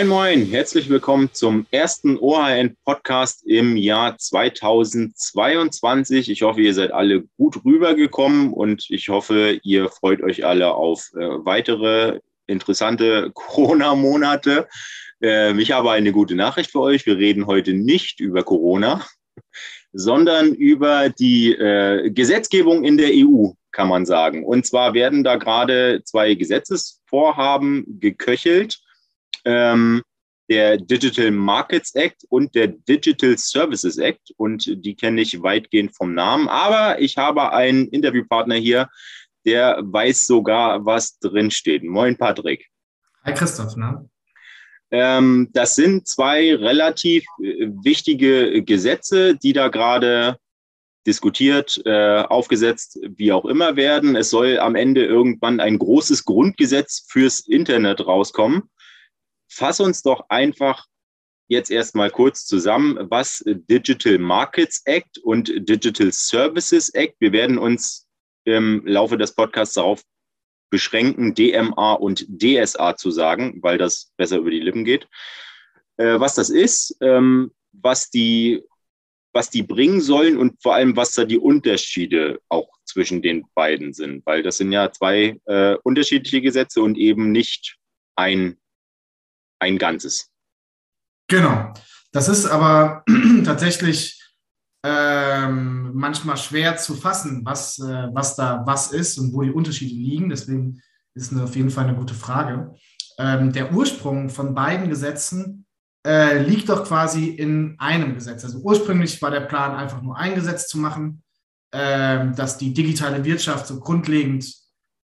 [0.00, 6.30] Moin, moin, herzlich willkommen zum ersten OHN-Podcast im Jahr 2022.
[6.30, 11.10] Ich hoffe, ihr seid alle gut rübergekommen und ich hoffe, ihr freut euch alle auf
[11.16, 14.68] äh, weitere interessante Corona-Monate.
[15.22, 17.04] Äh, ich habe eine gute Nachricht für euch.
[17.04, 19.04] Wir reden heute nicht über Corona,
[19.92, 24.46] sondern über die äh, Gesetzgebung in der EU, kann man sagen.
[24.46, 28.80] Und zwar werden da gerade zwei Gesetzesvorhaben geköchelt
[29.44, 30.02] ähm,
[30.50, 34.32] der Digital Markets Act und der Digital Services Act.
[34.36, 36.48] Und die kenne ich weitgehend vom Namen.
[36.48, 38.88] Aber ich habe einen Interviewpartner hier,
[39.46, 41.84] der weiß sogar, was drinsteht.
[41.84, 42.66] Moin, Patrick.
[43.24, 43.76] Hi, Christoph.
[43.76, 44.08] Ne?
[44.90, 50.36] Ähm, das sind zwei relativ äh, wichtige Gesetze, die da gerade
[51.06, 54.16] diskutiert, äh, aufgesetzt, wie auch immer werden.
[54.16, 58.64] Es soll am Ende irgendwann ein großes Grundgesetz fürs Internet rauskommen
[59.50, 60.86] fass uns doch einfach
[61.48, 68.06] jetzt erstmal kurz zusammen, was Digital Markets Act und Digital Services Act, wir werden uns
[68.44, 70.02] im Laufe des Podcasts darauf
[70.70, 75.08] beschränken, DMA und DSA zu sagen, weil das besser über die Lippen geht.
[75.96, 78.62] Äh, was das ist, ähm, was die
[79.32, 83.92] was die bringen sollen und vor allem, was da die Unterschiede auch zwischen den beiden
[83.92, 87.76] sind, weil das sind ja zwei äh, unterschiedliche Gesetze und eben nicht
[88.16, 88.59] ein
[89.60, 90.30] ein Ganzes.
[91.28, 91.72] Genau.
[92.12, 93.04] Das ist aber
[93.44, 94.20] tatsächlich
[94.84, 99.94] ähm, manchmal schwer zu fassen, was, äh, was da was ist und wo die Unterschiede
[99.94, 100.28] liegen.
[100.28, 100.82] Deswegen
[101.14, 102.74] ist es auf jeden Fall eine gute Frage.
[103.18, 105.66] Ähm, der Ursprung von beiden Gesetzen
[106.06, 108.44] äh, liegt doch quasi in einem Gesetz.
[108.44, 111.22] Also ursprünglich war der Plan, einfach nur ein Gesetz zu machen,
[111.72, 114.50] äh, dass die digitale Wirtschaft so grundlegend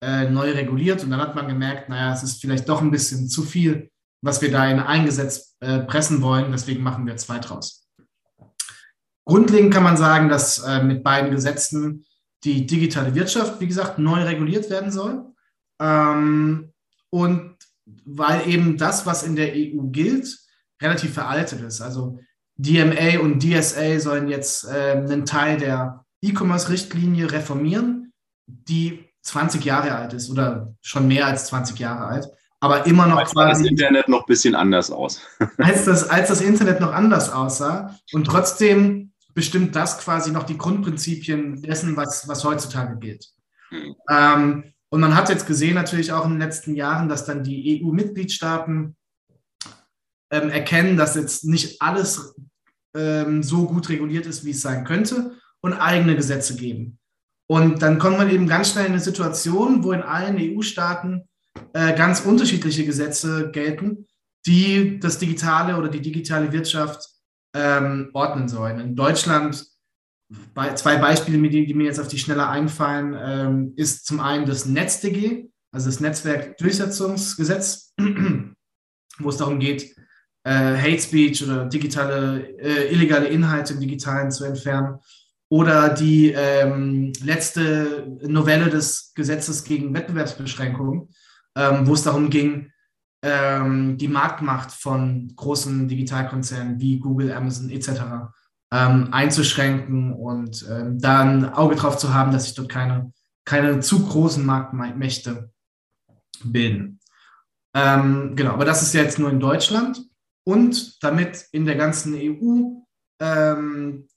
[0.02, 1.04] äh, neu reguliert.
[1.04, 3.89] Und dann hat man gemerkt, naja, es ist vielleicht doch ein bisschen zu viel
[4.22, 6.52] was wir da in ein Gesetz äh, pressen wollen.
[6.52, 7.88] Deswegen machen wir zwei draus.
[9.26, 12.04] Grundlegend kann man sagen, dass äh, mit beiden Gesetzen
[12.44, 15.24] die digitale Wirtschaft, wie gesagt, neu reguliert werden soll.
[15.80, 16.72] Ähm,
[17.10, 17.56] und
[18.04, 20.38] weil eben das, was in der EU gilt,
[20.80, 21.80] relativ veraltet ist.
[21.80, 22.18] Also
[22.56, 28.12] DMA und DSA sollen jetzt äh, einen Teil der E-Commerce-Richtlinie reformieren,
[28.46, 32.28] die 20 Jahre alt ist oder schon mehr als 20 Jahre alt
[32.60, 33.62] aber immer noch als quasi.
[33.62, 35.20] das Internet noch ein bisschen anders aus.
[35.58, 37.96] als, das, als das Internet noch anders aussah.
[38.12, 43.26] Und trotzdem bestimmt das quasi noch die Grundprinzipien dessen, was, was heutzutage gilt.
[43.70, 43.94] Mhm.
[44.08, 47.82] Ähm, und man hat jetzt gesehen, natürlich auch in den letzten Jahren, dass dann die
[47.82, 48.96] EU-Mitgliedstaaten
[50.32, 52.34] ähm, erkennen, dass jetzt nicht alles
[52.94, 56.98] ähm, so gut reguliert ist, wie es sein könnte und eigene Gesetze geben.
[57.46, 61.28] Und dann kommt man eben ganz schnell in eine Situation, wo in allen EU-Staaten
[61.72, 64.06] äh, ganz unterschiedliche Gesetze gelten,
[64.46, 67.08] die das digitale oder die digitale Wirtschaft
[67.54, 68.80] ähm, ordnen sollen.
[68.80, 69.66] In Deutschland,
[70.54, 74.66] bei, zwei Beispiele, die, mir jetzt auf die Schnelle einfallen, ähm, ist zum einen das
[74.66, 77.94] NetzDG, also das Netzwerkdurchsetzungsgesetz,
[79.18, 79.94] wo es darum geht,
[80.44, 84.98] äh, Hate Speech oder digitale, äh, illegale Inhalte im Digitalen zu entfernen.
[85.52, 91.08] Oder die ähm, letzte Novelle des Gesetzes gegen Wettbewerbsbeschränkungen,
[91.56, 92.70] ähm, wo es darum ging,
[93.22, 97.90] ähm, die Marktmacht von großen Digitalkonzernen wie Google, Amazon etc.
[98.72, 103.12] Ähm, einzuschränken und ähm, da ein Auge drauf zu haben, dass sich dort keine,
[103.44, 105.50] keine zu großen Marktmächte
[106.44, 107.00] bilden.
[107.74, 110.00] Ähm, genau, aber das ist jetzt nur in Deutschland
[110.44, 112.80] und damit in der ganzen EU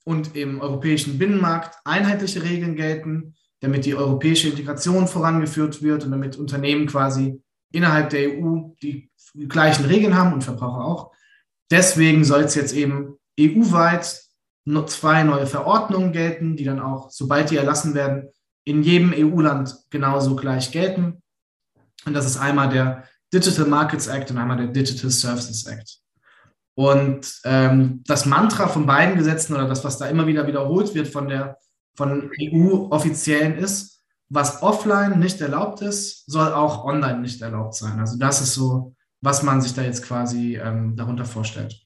[0.06, 6.36] und im europäischen Binnenmarkt einheitliche Regeln gelten, damit die europäische Integration vorangeführt wird und damit
[6.36, 7.42] Unternehmen quasi
[7.72, 9.10] innerhalb der EU die
[9.48, 11.12] gleichen Regeln haben und Verbraucher auch.
[11.72, 14.22] Deswegen soll es jetzt eben EU-weit
[14.88, 18.30] zwei neue Verordnungen gelten, die dann auch, sobald die erlassen werden,
[18.66, 21.22] in jedem EU-Land genauso gleich gelten.
[22.06, 26.00] Und das ist einmal der Digital Markets Act und einmal der Digital Services Act.
[26.76, 31.08] Und ähm, das Mantra von beiden Gesetzen oder das, was da immer wieder wiederholt wird
[31.08, 31.58] von der
[31.96, 38.00] von EU-Offiziellen ist, was offline nicht erlaubt ist, soll auch online nicht erlaubt sein.
[38.00, 41.80] Also das ist so, was man sich da jetzt quasi ähm, darunter vorstellt.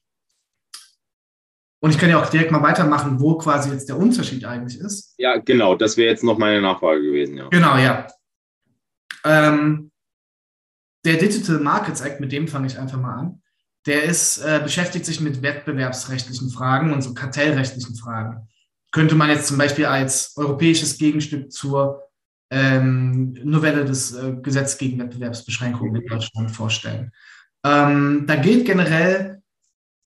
[1.79, 5.13] Und ich kann ja auch direkt mal weitermachen, wo quasi jetzt der Unterschied eigentlich ist.
[5.17, 7.37] Ja, genau, das wäre jetzt noch meine Nachfrage gewesen.
[7.37, 7.49] Ja.
[7.49, 8.07] Genau, ja.
[9.23, 9.91] Ähm,
[11.05, 13.41] der Digital Markets Act, mit dem fange ich einfach mal an,
[13.85, 18.47] der ist, äh, beschäftigt sich mit wettbewerbsrechtlichen Fragen und so kartellrechtlichen Fragen
[18.97, 22.09] könnte man jetzt zum Beispiel als europäisches Gegenstück zur
[22.49, 27.11] ähm, Novelle des äh, Gesetzes gegen Wettbewerbsbeschränkungen in Deutschland vorstellen.
[27.63, 29.43] Ähm, da gilt generell,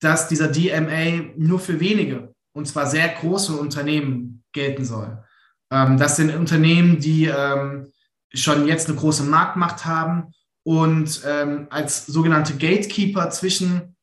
[0.02, 5.24] dass dieser DMA nur für wenige, und zwar sehr große Unternehmen gelten soll.
[5.72, 7.94] Ähm, das sind Unternehmen, die ähm,
[8.34, 10.34] schon jetzt eine große Marktmacht haben
[10.64, 13.96] und ähm, als sogenannte Gatekeeper zwischen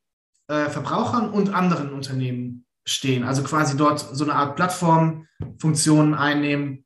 [0.49, 2.58] äh, Verbrauchern und anderen Unternehmen
[2.89, 3.25] stehen.
[3.25, 6.85] Also quasi dort so eine Art Plattformfunktion einnehmen.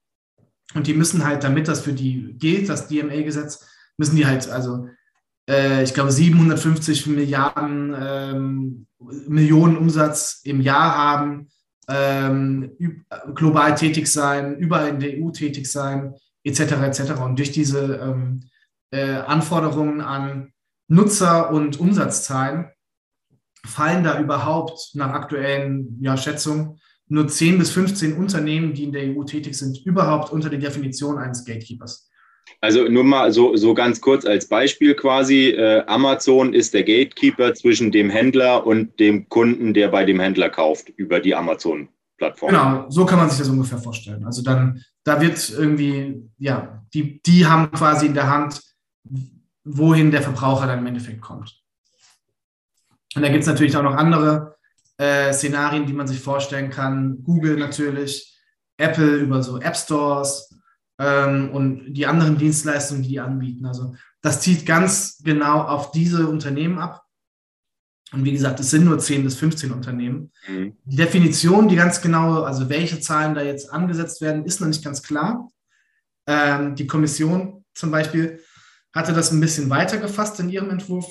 [0.74, 3.66] Und die müssen halt, damit das für die gilt, das DMA-Gesetz,
[3.98, 4.88] müssen die halt, also
[5.48, 8.86] äh, ich glaube, 750 Milliarden ähm,
[9.28, 11.48] Millionen Umsatz im Jahr haben,
[11.88, 12.72] ähm,
[13.34, 16.14] global tätig sein, überall in der EU tätig sein,
[16.44, 16.60] etc.
[16.60, 17.20] etc.
[17.20, 18.48] Und durch diese ähm,
[18.90, 20.52] äh, Anforderungen an
[20.88, 22.70] Nutzer und Umsatzzahlen
[23.64, 26.80] fallen da überhaupt nach aktuellen ja, Schätzungen
[27.12, 31.18] nur 10 bis 15 Unternehmen, die in der EU tätig sind, überhaupt unter die Definition
[31.18, 32.08] eines Gatekeepers.
[32.60, 37.54] Also nur mal so, so ganz kurz als Beispiel quasi, äh, Amazon ist der Gatekeeper
[37.54, 42.50] zwischen dem Händler und dem Kunden, der bei dem Händler kauft über die Amazon-Plattform.
[42.50, 44.24] Genau, so kann man sich das ungefähr vorstellen.
[44.24, 48.60] Also dann, da wird irgendwie, ja, die, die haben quasi in der Hand,
[49.64, 51.61] wohin der Verbraucher dann im Endeffekt kommt.
[53.14, 54.56] Und da gibt es natürlich auch noch andere
[54.96, 57.22] äh, Szenarien, die man sich vorstellen kann.
[57.24, 58.38] Google natürlich,
[58.76, 60.50] Apple über so App Stores
[60.98, 63.66] ähm, und die anderen Dienstleistungen, die die anbieten.
[63.66, 67.02] Also das zieht ganz genau auf diese Unternehmen ab.
[68.12, 70.30] Und wie gesagt, es sind nur 10 bis 15 Unternehmen.
[70.46, 70.76] Mhm.
[70.84, 74.84] Die Definition, die ganz genau, also welche Zahlen da jetzt angesetzt werden, ist noch nicht
[74.84, 75.48] ganz klar.
[76.26, 78.40] Ähm, die Kommission zum Beispiel
[78.94, 81.06] hatte das ein bisschen weiter gefasst in ihrem Entwurf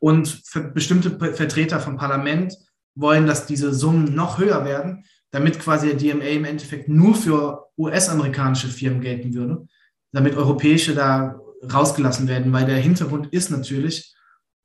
[0.00, 0.42] und
[0.72, 2.56] bestimmte Vertreter vom Parlament
[2.94, 7.66] wollen, dass diese Summen noch höher werden, damit quasi der DMA im Endeffekt nur für
[7.76, 9.66] US-amerikanische Firmen gelten würde,
[10.12, 11.40] damit europäische da
[11.72, 14.14] rausgelassen werden, weil der Hintergrund ist natürlich,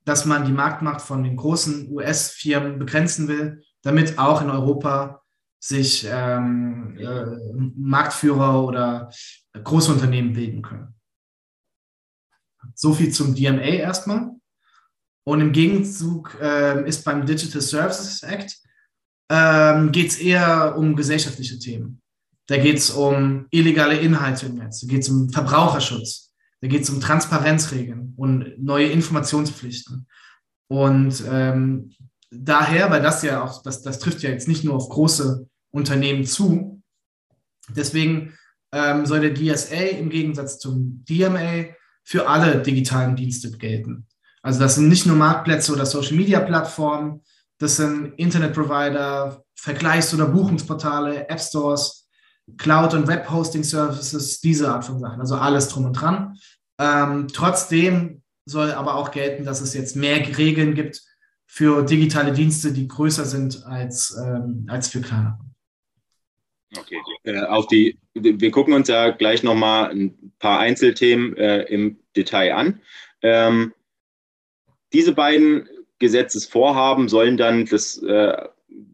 [0.06, 5.22] dass man die Marktmacht von den großen US-Firmen begrenzen will, damit auch in Europa
[5.60, 7.26] sich ähm, äh,
[7.76, 9.12] Marktführer oder
[9.62, 10.96] große Unternehmen bilden können.
[12.76, 14.39] So viel zum DMA erstmal.
[15.26, 18.58] Und im Gegenzug äh, ist beim Digital Services Act
[19.30, 22.02] ähm, geht es eher um gesellschaftliche Themen.
[22.48, 26.82] Da geht es um illegale Inhalte im Netz, da geht es um Verbraucherschutz, da geht
[26.82, 30.08] es um Transparenzregeln und neue Informationspflichten.
[30.68, 31.94] Und ähm,
[32.32, 36.26] daher, weil das ja auch, das, das trifft ja jetzt nicht nur auf große Unternehmen
[36.26, 36.82] zu,
[37.70, 38.34] deswegen
[38.72, 41.66] ähm, soll der DSA im Gegensatz zum DMA
[42.04, 44.08] für alle digitalen Dienste gelten.
[44.42, 47.22] Also das sind nicht nur Marktplätze oder Social-Media-Plattformen,
[47.58, 52.08] das sind Internet-Provider, Vergleichs- oder Buchungsportale, App-Stores,
[52.58, 56.38] Cloud- und Web-Hosting-Services, diese Art von Sachen, also alles drum und dran.
[56.80, 61.02] Ähm, trotzdem soll aber auch gelten, dass es jetzt mehr Regeln gibt
[61.46, 65.38] für digitale Dienste, die größer sind als, ähm, als für kleinere.
[66.78, 72.00] Okay, äh, auf die, wir gucken uns ja gleich nochmal ein paar Einzelthemen äh, im
[72.16, 72.82] Detail an.
[73.22, 73.74] Ähm,
[74.94, 75.68] diese beiden
[76.00, 78.34] Gesetzesvorhaben sollen dann das äh,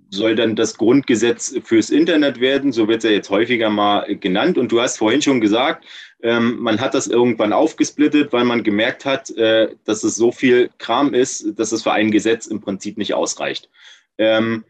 [0.10, 4.58] soll dann das Grundgesetz fürs Internet werden, so wird es ja jetzt häufiger mal genannt.
[4.58, 5.86] Und du hast vorhin schon gesagt,
[6.22, 10.70] ähm, man hat das irgendwann aufgesplittet, weil man gemerkt hat, äh, dass es so viel
[10.78, 13.70] Kram ist, dass es für ein Gesetz im Prinzip nicht ausreicht.
[14.18, 14.64] Ähm,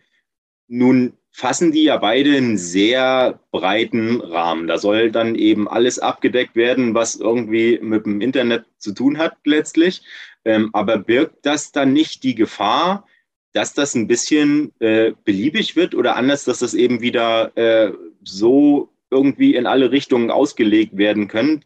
[0.67, 4.67] nun fassen die ja beide einen sehr breiten Rahmen.
[4.67, 9.35] Da soll dann eben alles abgedeckt werden, was irgendwie mit dem Internet zu tun hat
[9.43, 10.01] letztlich.
[10.45, 13.07] Ähm, aber birgt das dann nicht die Gefahr,
[13.53, 18.93] dass das ein bisschen äh, beliebig wird oder anders, dass das eben wieder äh, so
[19.09, 21.63] irgendwie in alle Richtungen ausgelegt werden können,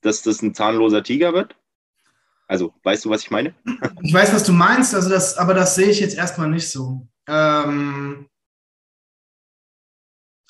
[0.00, 1.56] dass das ein zahnloser Tiger wird?
[2.46, 3.54] Also, weißt du, was ich meine?
[4.02, 7.06] Ich weiß, was du meinst, also das, aber das sehe ich jetzt erstmal nicht so.
[7.26, 8.28] Ähm,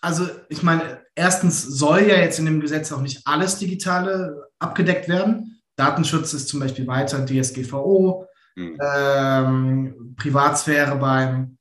[0.00, 5.08] also, ich meine, erstens soll ja jetzt in dem Gesetz auch nicht alles Digitale abgedeckt
[5.08, 5.53] werden.
[5.76, 8.26] Datenschutz ist zum Beispiel weiter DSGVO,
[8.56, 8.78] mhm.
[8.80, 11.58] ähm, Privatsphäre beim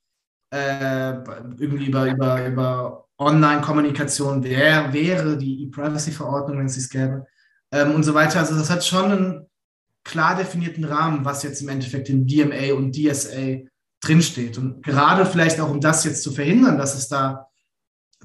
[0.52, 1.14] äh,
[1.58, 7.26] irgendwie über, über, über Online-Kommunikation wär, wäre die E-Privacy-Verordnung, wenn es dies gäbe,
[7.72, 8.40] ähm, und so weiter.
[8.40, 9.50] Also das hat schon einen
[10.04, 13.62] klar definierten Rahmen, was jetzt im Endeffekt in DMA und DSA
[14.02, 14.58] drinsteht.
[14.58, 17.48] Und gerade vielleicht auch, um das jetzt zu verhindern, dass es da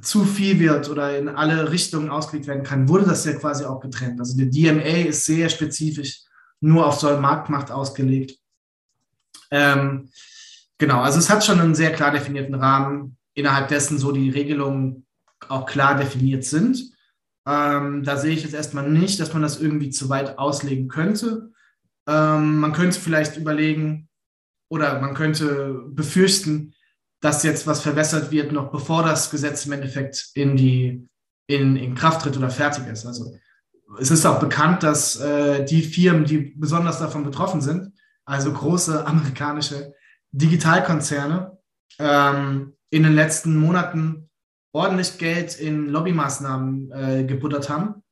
[0.02, 3.80] zu viel wird oder in alle Richtungen ausgelegt werden kann, wurde das ja quasi auch
[3.80, 4.20] getrennt.
[4.20, 6.22] Also der DMA ist sehr spezifisch
[6.60, 8.38] nur auf so eine Marktmacht ausgelegt.
[9.50, 10.10] Ähm,
[10.78, 15.06] genau, also es hat schon einen sehr klar definierten Rahmen, innerhalb dessen so die Regelungen
[15.48, 16.92] auch klar definiert sind.
[17.46, 21.52] Ähm, da sehe ich jetzt erstmal nicht, dass man das irgendwie zu weit auslegen könnte.
[22.06, 24.08] Ähm, man könnte vielleicht überlegen
[24.68, 26.74] oder man könnte befürchten,
[27.20, 31.08] dass jetzt was verwässert wird, noch bevor das Gesetz im Endeffekt in, die,
[31.46, 33.06] in, in Kraft tritt oder fertig ist.
[33.06, 33.34] Also
[33.98, 37.92] es ist auch bekannt, dass äh, die Firmen, die besonders davon betroffen sind,
[38.24, 39.94] also große amerikanische
[40.32, 41.58] Digitalkonzerne,
[41.98, 44.30] ähm, in den letzten Monaten
[44.72, 48.02] ordentlich Geld in Lobbymaßnahmen äh, gebuttert haben,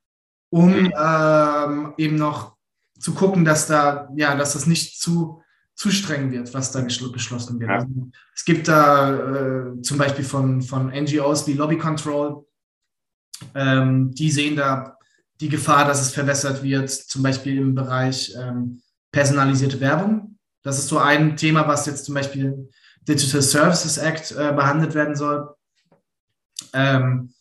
[0.50, 2.56] um ähm, eben noch
[2.98, 5.42] zu gucken, dass da, ja, dass das nicht zu,
[5.76, 7.70] zu streng wird, was da beschlossen wird.
[7.70, 7.76] Ja.
[7.76, 12.44] Also, es gibt da äh, zum Beispiel von, von NGOs wie Lobby Control,
[13.54, 14.96] ähm, die sehen da
[15.40, 20.38] die Gefahr, dass es verwässert wird, zum Beispiel im Bereich ähm, personalisierte Werbung.
[20.62, 22.70] Das ist so ein Thema, was jetzt zum Beispiel
[23.02, 25.54] Digital Services Act äh, behandelt werden soll.
[26.72, 27.34] Ähm,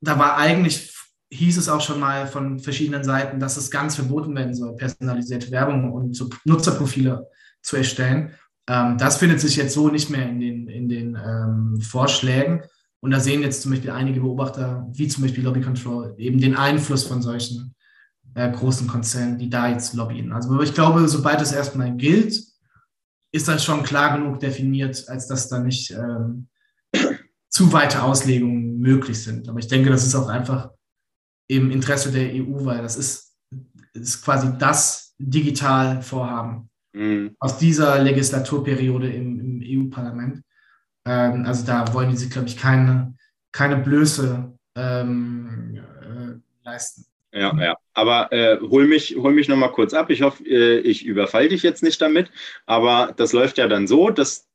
[0.00, 0.94] da war eigentlich,
[1.32, 5.50] hieß es auch schon mal von verschiedenen Seiten, dass es ganz verboten werden soll, personalisierte
[5.50, 7.26] Werbung und so Nutzerprofile
[7.62, 8.34] zu erstellen.
[8.68, 12.62] Ähm, das findet sich jetzt so nicht mehr in den, in den ähm, Vorschlägen.
[13.00, 16.54] Und da sehen jetzt zum Beispiel einige Beobachter, wie zum Beispiel Lobby Control, eben den
[16.54, 17.74] Einfluss von solchen
[18.34, 20.32] äh, großen Konzernen, die da jetzt lobbyen.
[20.32, 22.38] Also ich glaube, sobald es erstmal gilt,
[23.32, 26.48] ist das schon klar genug definiert, als dass da nicht ähm,
[27.48, 29.48] zu weite Auslegungen möglich sind.
[29.48, 30.70] Aber ich denke, das ist auch einfach
[31.48, 33.36] im Interesse der EU, weil das ist,
[33.94, 37.36] ist quasi das Digitalvorhaben mhm.
[37.38, 40.42] aus dieser Legislaturperiode im, im EU-Parlament.
[41.06, 43.14] Ähm, also da wollen die sich, glaube ich, keine,
[43.52, 47.04] keine Blöße ähm, äh, leisten.
[47.34, 47.76] Ja, ja.
[47.94, 50.10] Aber äh, hol mich, hol mich nochmal kurz ab.
[50.10, 52.30] Ich hoffe, äh, ich überfall dich jetzt nicht damit.
[52.66, 54.48] Aber das läuft ja dann so, dass,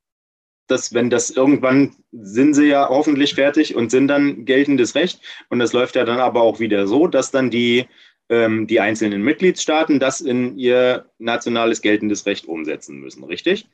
[0.68, 5.22] dass, wenn das irgendwann sind sie ja hoffentlich fertig und sind dann geltendes Recht.
[5.50, 7.88] Und das läuft ja dann aber auch wieder so, dass dann die,
[8.30, 13.68] ähm, die einzelnen Mitgliedstaaten das in ihr nationales geltendes Recht umsetzen müssen, richtig?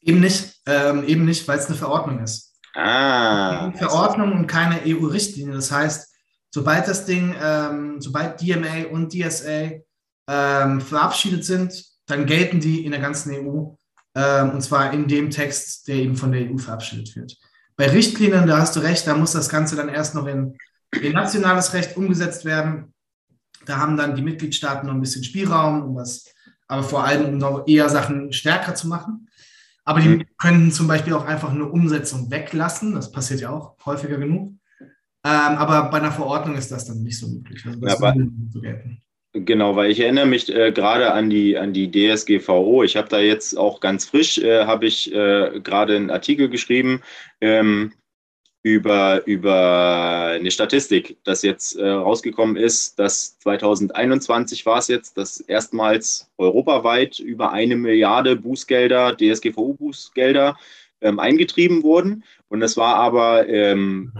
[0.00, 2.54] Eben nicht, ähm, eben nicht, weil es eine Verordnung ist.
[2.74, 3.66] Ah.
[3.66, 5.54] Eine Verordnung und keine EU-Richtlinie.
[5.54, 6.14] Das heißt,
[6.50, 9.72] sobald das Ding, ähm, sobald DMA und DSA
[10.28, 13.74] ähm, verabschiedet sind, dann gelten die in der ganzen EU
[14.14, 17.36] und zwar in dem Text, der eben von der EU verabschiedet wird.
[17.76, 20.56] Bei Richtlinien, da hast du recht, da muss das Ganze dann erst noch in,
[21.00, 22.92] in nationales Recht umgesetzt werden.
[23.66, 26.24] Da haben dann die Mitgliedstaaten noch ein bisschen Spielraum, um das,
[26.66, 29.28] aber vor allem um noch eher Sachen stärker zu machen.
[29.84, 30.24] Aber die mhm.
[30.36, 32.94] können zum Beispiel auch einfach eine Umsetzung weglassen.
[32.94, 34.54] Das passiert ja auch häufiger genug.
[34.80, 34.90] Ähm,
[35.24, 37.64] aber bei einer Verordnung ist das dann nicht so möglich.
[37.64, 38.14] Also das ja,
[38.50, 38.60] so
[39.44, 42.82] Genau, weil ich erinnere mich äh, gerade an die, an die DSGVO.
[42.82, 47.02] Ich habe da jetzt auch ganz frisch, äh, habe ich äh, gerade einen Artikel geschrieben
[47.40, 47.92] ähm,
[48.62, 55.40] über, über eine Statistik, dass jetzt äh, rausgekommen ist, dass 2021 war es jetzt, dass
[55.40, 60.56] erstmals europaweit über eine Milliarde Bußgelder, DSGVO-Bußgelder
[61.00, 62.24] ähm, eingetrieben wurden.
[62.48, 64.12] Und das war aber ähm,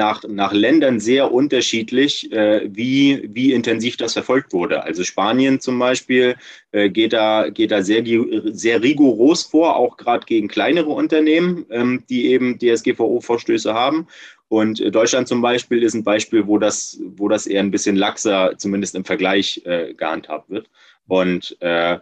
[0.00, 4.82] nach, nach Ländern sehr unterschiedlich, äh, wie, wie intensiv das verfolgt wurde.
[4.82, 6.36] Also Spanien zum Beispiel
[6.72, 8.02] äh, geht, da, geht da sehr,
[8.44, 14.06] sehr rigoros vor, auch gerade gegen kleinere Unternehmen, ähm, die eben DSGVO-Vorstöße haben.
[14.48, 17.96] Und äh, Deutschland zum Beispiel ist ein Beispiel, wo das, wo das eher ein bisschen
[17.96, 20.70] laxer, zumindest im Vergleich, äh, gehandhabt wird.
[21.08, 21.98] Und äh,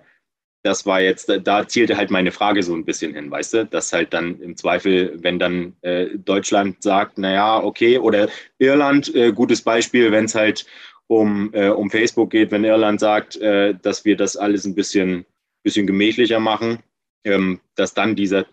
[0.69, 3.91] das war jetzt, da zielte halt meine Frage so ein bisschen hin, weißt du, dass
[3.91, 9.63] halt dann im Zweifel, wenn dann äh, Deutschland sagt, naja, okay, oder Irland, äh, gutes
[9.63, 10.67] Beispiel, wenn es halt
[11.07, 15.25] um, äh, um Facebook geht, wenn Irland sagt, äh, dass wir das alles ein bisschen,
[15.63, 16.81] bisschen gemächlicher machen,
[17.25, 18.45] ähm, dass dann dieser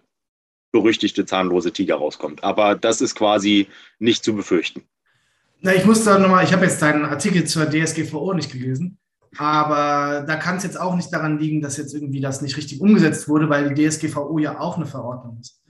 [0.71, 2.45] berüchtigte zahnlose Tiger rauskommt.
[2.45, 3.67] Aber das ist quasi
[3.99, 4.83] nicht zu befürchten.
[5.59, 8.99] Na, ich muss da nochmal, ich habe jetzt deinen Artikel zur DSGVO nicht gelesen.
[9.37, 12.81] Aber da kann es jetzt auch nicht daran liegen, dass jetzt irgendwie das nicht richtig
[12.81, 15.61] umgesetzt wurde, weil die DSGVO ja auch eine Verordnung ist.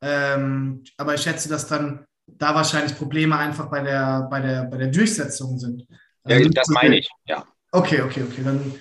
[0.00, 4.76] Ähm, aber ich schätze, dass dann da wahrscheinlich Probleme einfach bei der, bei der, bei
[4.76, 5.86] der Durchsetzung sind.
[6.26, 7.44] Ja, also, das meine ich, ja.
[7.70, 8.42] Okay, okay, okay.
[8.44, 8.74] Dann,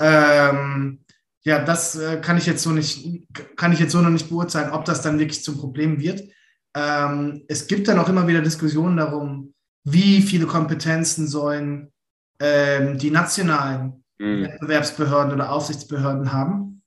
[0.00, 1.04] ähm,
[1.42, 3.26] ja, das äh, kann ich jetzt so nicht,
[3.56, 6.22] kann ich jetzt so noch nicht beurteilen, ob das dann wirklich zum Problem wird.
[6.74, 11.92] Ähm, es gibt dann auch immer wieder Diskussionen darum, wie viele Kompetenzen sollen
[12.40, 14.44] ähm, die nationalen mhm.
[14.44, 16.82] Wettbewerbsbehörden oder Aufsichtsbehörden haben.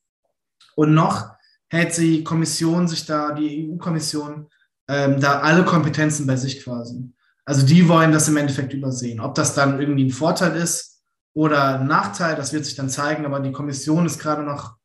[0.76, 1.32] Und noch
[1.70, 4.48] hält die Kommission sich da, die EU-Kommission,
[4.88, 7.12] ähm, da alle Kompetenzen bei sich quasi.
[7.46, 9.20] Also die wollen das im Endeffekt übersehen.
[9.20, 11.02] Ob das dann irgendwie ein Vorteil ist
[11.34, 14.76] oder ein Nachteil, das wird sich dann zeigen, aber die Kommission ist gerade noch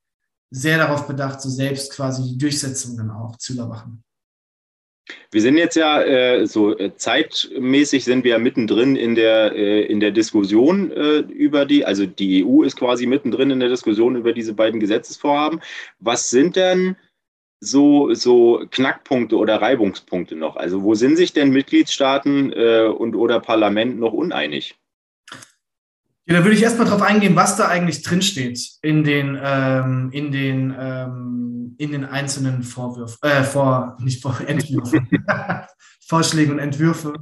[0.51, 4.03] sehr darauf bedacht, so selbst quasi die Durchsetzung dann auch zu überwachen.
[5.31, 9.83] Wir sind jetzt ja äh, so äh, zeitmäßig sind wir ja mittendrin in der, äh,
[9.83, 14.17] in der Diskussion äh, über die, also die EU ist quasi mittendrin in der Diskussion
[14.17, 15.61] über diese beiden Gesetzesvorhaben.
[16.01, 16.97] Was sind denn
[17.61, 20.57] so, so Knackpunkte oder Reibungspunkte noch?
[20.57, 24.77] Also wo sind sich denn Mitgliedstaaten äh, und oder Parlament noch uneinig?
[26.29, 30.33] Ja, da würde ich erstmal drauf eingehen, was da eigentlich drinsteht in den, ähm, in
[30.33, 35.09] den, ähm, in den einzelnen Vorwürfen, äh, vor, nicht vor, Entwürfen,
[36.09, 37.13] Vorschläge und Entwürfe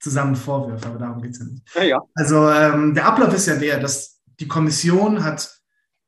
[0.00, 1.62] zusammen Vorwürfe, aber darum geht es ja nicht.
[1.74, 2.00] Ja, ja.
[2.14, 5.54] Also ähm, der Ablauf ist ja der, dass die Kommission hat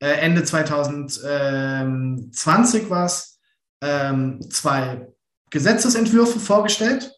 [0.00, 3.38] äh, Ende 2020 war es,
[3.82, 5.08] ähm, zwei
[5.50, 7.12] Gesetzesentwürfe vorgestellt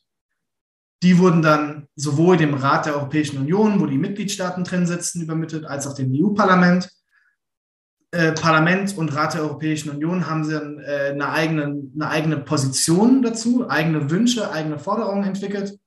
[1.02, 5.64] die wurden dann sowohl dem Rat der Europäischen Union, wo die Mitgliedstaaten drin sitzen, übermittelt,
[5.64, 6.90] als auch dem EU-Parlament.
[8.11, 13.23] Äh, Parlament und Rat der Europäischen Union haben dann äh, eine, eigene, eine eigene Position
[13.23, 15.78] dazu, eigene Wünsche, eigene Forderungen entwickelt.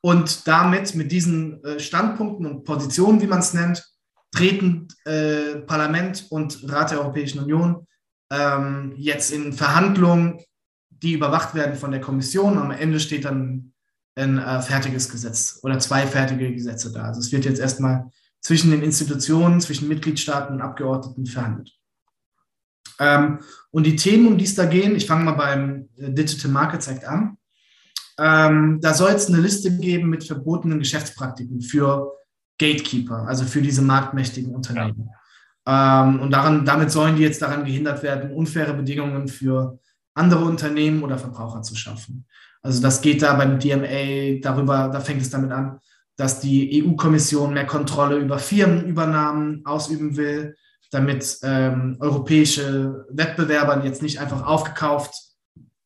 [0.00, 3.84] Und damit, mit diesen äh, Standpunkten und Positionen, wie man es nennt,
[4.32, 4.88] treten
[5.66, 7.86] Parlament und Rat der Europäischen Union
[8.30, 10.40] ähm, jetzt in Verhandlungen
[11.02, 12.58] die überwacht werden von der Kommission.
[12.58, 13.72] Am Ende steht dann
[14.14, 17.04] ein äh, fertiges Gesetz oder zwei fertige Gesetze da.
[17.04, 18.10] Also es wird jetzt erstmal
[18.40, 21.72] zwischen den Institutionen, zwischen Mitgliedstaaten und Abgeordneten verhandelt.
[22.98, 26.50] Ähm, und die Themen, um die es da gehen, ich fange mal beim äh, Digital
[26.50, 27.36] Markets Act an.
[28.18, 32.12] Ähm, da soll es eine Liste geben mit verbotenen Geschäftspraktiken für
[32.58, 35.10] Gatekeeper, also für diese marktmächtigen Unternehmen.
[35.66, 36.04] Ja.
[36.04, 39.78] Ähm, und daran, damit sollen die jetzt daran gehindert werden, unfaire Bedingungen für
[40.16, 42.26] andere Unternehmen oder Verbraucher zu schaffen.
[42.62, 45.78] Also das geht da beim DMA darüber, da fängt es damit an,
[46.16, 50.56] dass die EU-Kommission mehr Kontrolle über Firmenübernahmen ausüben will,
[50.90, 55.14] damit ähm, europäische Wettbewerber jetzt nicht einfach aufgekauft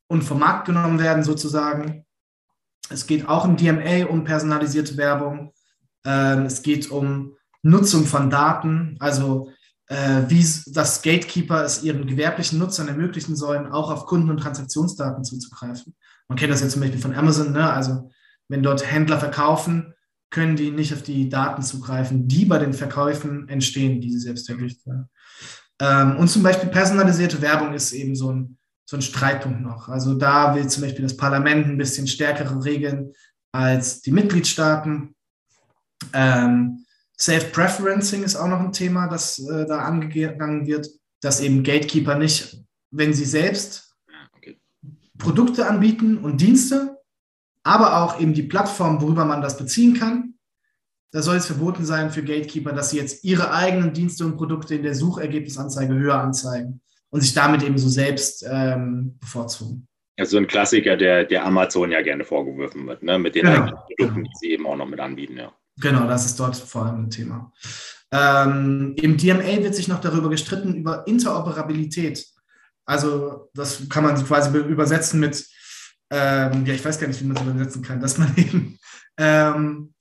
[0.06, 2.06] und vom Markt genommen werden sozusagen.
[2.88, 5.52] Es geht auch im DMA um personalisierte Werbung.
[6.04, 9.50] Ähm, es geht um Nutzung von Daten, also
[9.90, 15.96] wie das Gatekeeper es ihren gewerblichen Nutzern ermöglichen sollen, auch auf Kunden- und Transaktionsdaten zuzugreifen.
[16.28, 17.68] Man kennt das jetzt zum Beispiel von Amazon, ne?
[17.72, 18.08] also
[18.48, 19.94] wenn dort Händler verkaufen,
[20.30, 24.48] können die nicht auf die Daten zugreifen, die bei den Verkäufen entstehen, die sie selbst
[24.48, 25.08] errichtet haben.
[25.80, 29.88] Ähm, und zum Beispiel personalisierte Werbung ist eben so ein, so ein Streitpunkt noch.
[29.88, 33.12] Also da will zum Beispiel das Parlament ein bisschen stärkere Regeln
[33.52, 35.16] als die Mitgliedstaaten.
[36.12, 36.84] Ähm,
[37.20, 40.88] Self-Preferencing ist auch noch ein Thema, das äh, da angegangen wird,
[41.20, 42.58] dass eben Gatekeeper nicht,
[42.90, 43.94] wenn sie selbst
[44.36, 44.58] okay.
[45.18, 46.96] Produkte anbieten und Dienste,
[47.62, 50.34] aber auch eben die Plattform, worüber man das beziehen kann,
[51.12, 54.76] da soll es verboten sein für Gatekeeper, dass sie jetzt ihre eigenen Dienste und Produkte
[54.76, 56.80] in der Suchergebnisanzeige höher anzeigen
[57.10, 59.88] und sich damit eben so selbst ähm, bevorzugen.
[60.16, 63.18] Also ein Klassiker, der, der Amazon ja gerne vorgeworfen wird, ne?
[63.18, 63.56] mit den genau.
[63.56, 65.36] eigenen Produkten, die sie eben auch noch mit anbieten.
[65.36, 65.52] Ja.
[65.80, 67.52] Genau, das ist dort vor allem ein Thema.
[68.12, 72.26] Ähm, Im DMA wird sich noch darüber gestritten, über Interoperabilität.
[72.84, 75.46] Also das kann man quasi übersetzen mit,
[76.10, 78.78] ähm, ja, ich weiß gar nicht, wie man es übersetzen kann, dass man eben,
[79.16, 79.94] ähm,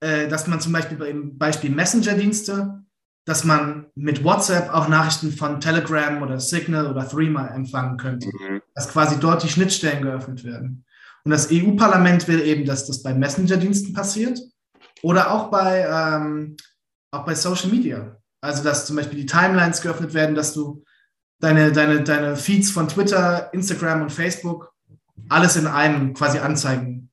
[0.00, 2.82] äh, dass man zum Beispiel beim Beispiel Messenger-Dienste,
[3.26, 8.28] dass man mit WhatsApp auch Nachrichten von Telegram oder Signal oder Threema empfangen könnte.
[8.28, 8.62] Mhm.
[8.74, 10.84] Dass quasi dort die Schnittstellen geöffnet werden.
[11.24, 14.40] Und das EU-Parlament will eben, dass das bei Messenger-Diensten passiert
[15.02, 16.56] oder auch bei, ähm,
[17.10, 18.16] auch bei Social Media.
[18.42, 20.84] Also, dass zum Beispiel die Timelines geöffnet werden, dass du
[21.40, 24.72] deine, deine, deine Feeds von Twitter, Instagram und Facebook
[25.28, 27.10] alles in einem quasi anzeigen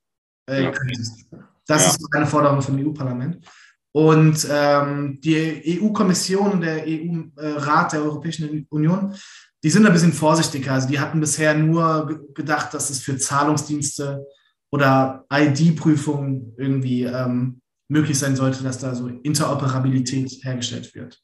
[0.50, 0.71] äh, ja.
[0.71, 1.26] könntest.
[1.65, 1.89] Das ja.
[1.89, 3.45] ist eine Forderung vom EU-Parlament.
[3.91, 9.15] Und ähm, die EU-Kommission und der EU-Rat der Europäischen Union,
[9.63, 10.73] die sind ein bisschen vorsichtiger.
[10.73, 14.26] Also die hatten bisher nur gedacht, dass es für Zahlungsdienste
[14.71, 21.21] oder ID-Prüfungen irgendwie ähm, möglich sein sollte, dass da so Interoperabilität hergestellt wird.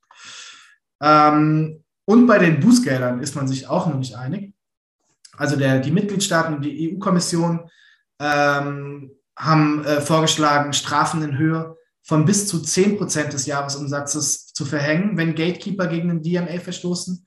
[1.02, 4.54] Ähm, und bei den Bußgeldern ist man sich auch noch nicht einig.
[5.36, 7.70] Also der, die Mitgliedstaaten und die EU-Kommission
[8.20, 14.66] ähm, haben äh, vorgeschlagen, Strafen in Höhe von bis zu 10 Prozent des Jahresumsatzes zu
[14.66, 17.26] verhängen, wenn Gatekeeper gegen den DMA verstoßen.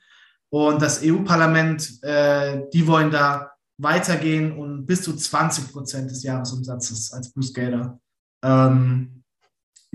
[0.50, 7.12] Und das EU-Parlament, äh, die wollen da weitergehen und bis zu 20 Prozent des Jahresumsatzes
[7.12, 7.98] als Bußgelder
[8.42, 9.15] ähm,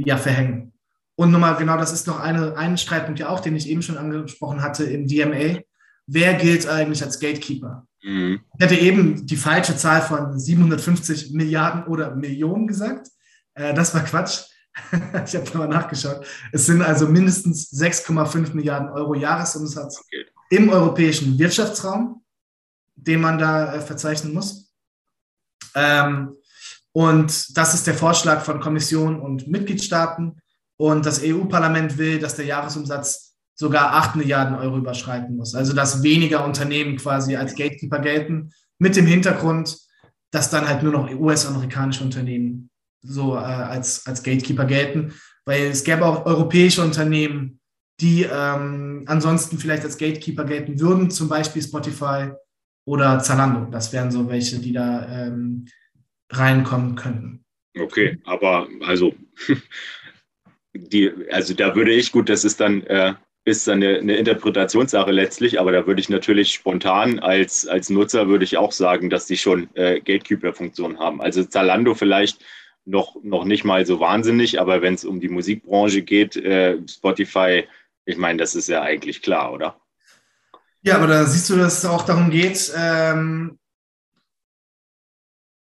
[0.06, 0.74] ja, verhängen.
[1.16, 3.98] Und nochmal, genau, das ist noch eine, ein Streitpunkt ja auch, den ich eben schon
[3.98, 5.62] angesprochen hatte im DMA.
[6.08, 7.88] Wer gilt eigentlich als Gatekeeper?
[8.04, 8.42] Mhm.
[8.58, 13.08] Ich hatte eben die falsche Zahl von 750 Milliarden oder Millionen gesagt.
[13.54, 14.46] Äh, das war Quatsch.
[15.26, 16.26] ich habe mal nachgeschaut.
[16.52, 20.26] Es sind also mindestens 6,5 Milliarden Euro Jahresumsatz okay.
[20.50, 22.24] im europäischen Wirtschaftsraum,
[22.96, 24.74] den man da äh, verzeichnen muss.
[25.76, 26.36] Ähm,
[26.93, 30.41] und das ist der Vorschlag von Kommission und Mitgliedstaaten.
[30.77, 35.56] Und das EU-Parlament will, dass der Jahresumsatz sogar 8 Milliarden Euro überschreiten muss.
[35.56, 39.77] Also dass weniger Unternehmen quasi als Gatekeeper gelten, mit dem Hintergrund,
[40.32, 42.69] dass dann halt nur noch US-amerikanische Unternehmen
[43.04, 45.13] so äh, als, als Gatekeeper gelten.
[45.45, 47.60] Weil es gäbe auch europäische Unternehmen,
[47.99, 52.32] die ähm, ansonsten vielleicht als Gatekeeper gelten würden, zum Beispiel Spotify
[52.86, 53.69] oder Zalando.
[53.69, 55.65] Das wären so welche, die da ähm,
[56.32, 57.44] reinkommen könnten.
[57.80, 59.13] Okay, aber also,
[60.74, 63.13] die, also da würde ich, gut, das ist dann, äh,
[63.46, 68.28] ist dann eine, eine, Interpretationssache letztlich, aber da würde ich natürlich spontan als, als Nutzer
[68.28, 71.22] würde ich auch sagen, dass die schon äh, Gatekeeper-Funktion haben.
[71.22, 72.44] Also Zalando vielleicht
[72.86, 77.67] noch, noch nicht mal so wahnsinnig, aber wenn es um die Musikbranche geht, äh, Spotify,
[78.06, 79.80] ich meine, das ist ja eigentlich klar, oder?
[80.84, 83.60] Ja, aber da siehst du, dass es auch darum geht, ähm,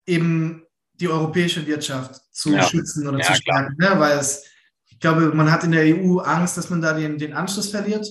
[0.07, 2.63] eben die europäische Wirtschaft zu ja.
[2.63, 3.75] schützen oder ja, zu stärken.
[3.77, 3.91] Ne?
[3.97, 4.45] Weil es,
[4.87, 8.07] ich glaube, man hat in der EU Angst, dass man da den, den Anschluss verliert.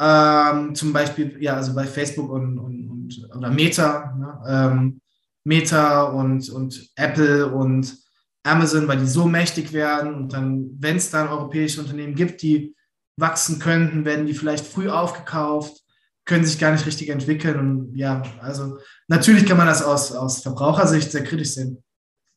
[0.00, 4.42] Ähm, zum Beispiel, ja, also bei Facebook und, und, und oder Meta, ne?
[4.48, 5.00] ähm,
[5.44, 7.96] Meta und, und Apple und
[8.44, 12.74] Amazon, weil die so mächtig werden und dann, wenn es dann europäische Unternehmen gibt, die
[13.16, 15.82] wachsen könnten, werden die vielleicht früh aufgekauft,
[16.24, 17.58] können sich gar nicht richtig entwickeln.
[17.58, 18.78] Und ja, also
[19.12, 21.82] natürlich kann man das aus, aus Verbrauchersicht sehr kritisch sehen.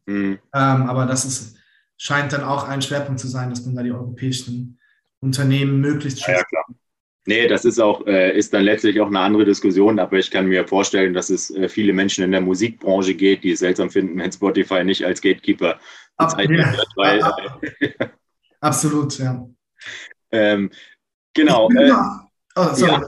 [0.05, 0.39] Mhm.
[0.53, 1.55] Ähm, aber das ist,
[1.97, 4.79] scheint dann auch ein Schwerpunkt zu sein, dass man da die europäischen
[5.21, 6.37] Unternehmen möglichst schützt.
[6.37, 6.65] Ja, klar.
[7.27, 10.45] Nee, das ist auch, äh, ist dann letztlich auch eine andere Diskussion, aber ich kann
[10.45, 14.19] mir vorstellen, dass es äh, viele Menschen in der Musikbranche geht, die es seltsam finden,
[14.19, 15.79] wenn Spotify nicht als Gatekeeper
[16.17, 16.71] bezeichnet ja.
[16.73, 16.87] wird.
[16.95, 17.21] Weil,
[17.79, 18.07] äh,
[18.59, 19.49] Absolut, ja.
[20.31, 20.69] Ähm,
[21.33, 21.67] genau.
[21.71, 21.91] Ich, äh,
[22.57, 23.07] oh, ja.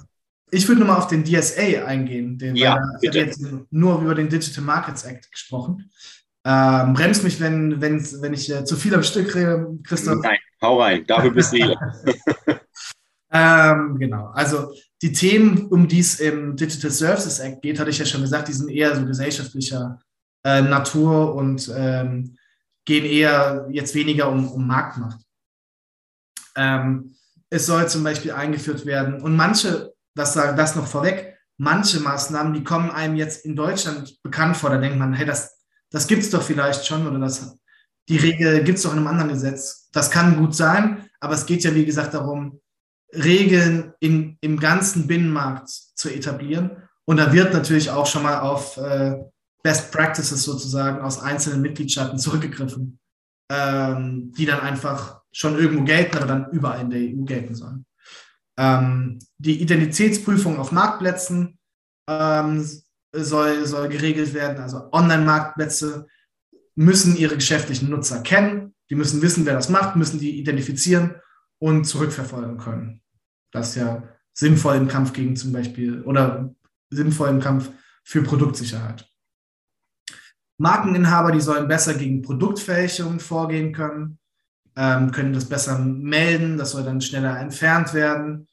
[0.52, 2.38] Ich würde nochmal auf den DSA eingehen.
[2.38, 5.90] Den, ja, habe jetzt nur über den Digital Markets Act gesprochen.
[6.46, 10.22] Ähm, bremst mich, wenn, wenn, wenn ich äh, zu viel am Stück rede, Christoph.
[10.24, 11.78] Nein, hau rein, dafür bist du hier.
[13.32, 18.00] ähm, genau, also die Themen, um die es im Digital Services Act geht, hatte ich
[18.00, 20.00] ja schon gesagt, die sind eher so gesellschaftlicher
[20.44, 22.38] äh, Natur und ähm,
[22.86, 25.20] gehen eher jetzt weniger um, um Marktmacht.
[26.56, 27.14] Ähm,
[27.50, 32.64] es soll zum Beispiel eingeführt werden und manche, das, das noch vorweg, manche Maßnahmen, die
[32.64, 35.58] kommen einem jetzt in Deutschland bekannt vor, da denkt man, hey, das
[35.92, 37.58] das gibt es doch vielleicht schon oder das,
[38.10, 39.90] die Regel gibt es doch in einem anderen Gesetz.
[39.92, 42.60] Das kann gut sein, aber es geht ja, wie gesagt, darum,
[43.14, 46.84] Regeln in, im ganzen Binnenmarkt zu etablieren.
[47.06, 49.16] Und da wird natürlich auch schon mal auf äh,
[49.64, 53.00] Best Practices sozusagen aus einzelnen Mitgliedstaaten zurückgegriffen,
[53.50, 57.86] ähm, die dann einfach schon irgendwo gelten, aber dann überall in der EU gelten sollen.
[58.58, 61.60] Ähm, die Identitätsprüfung auf Marktplätzen
[62.10, 62.68] ähm,
[63.14, 64.62] soll, soll geregelt werden.
[64.62, 66.08] Also Online-Marktplätze
[66.76, 71.16] müssen ihre geschäftlichen Nutzer kennen, die müssen wissen, wer das macht, müssen die identifizieren
[71.60, 73.02] und zurückverfolgen können.
[73.52, 76.54] Das ist ja sinnvoll im Kampf gegen zum Beispiel oder
[76.90, 77.72] sinnvoll im Kampf
[78.04, 79.10] für Produktsicherheit.
[80.60, 84.20] Markeninhaber, die sollen besser gegen Produktfälschungen vorgehen können,
[84.78, 88.48] ähm, können das besser melden, das soll dann schneller entfernt werden.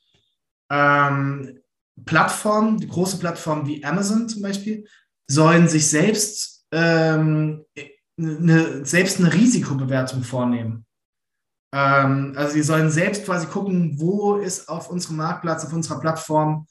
[0.70, 1.58] Ähm,
[2.06, 4.86] Plattformen, die große Plattformen wie Amazon zum Beispiel,
[5.28, 7.64] sollen sich selbst, ähm,
[8.18, 10.86] eine, selbst eine Risikobewertung vornehmen.
[11.74, 16.66] Ähm, also sie sollen selbst quasi gucken, wo ist auf unserem Marktplatz, auf unserer Plattform